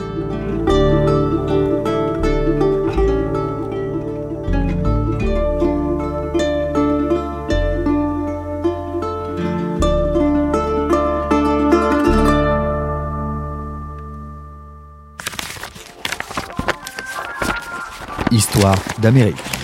[18.31, 19.60] Histoire d'Amérique.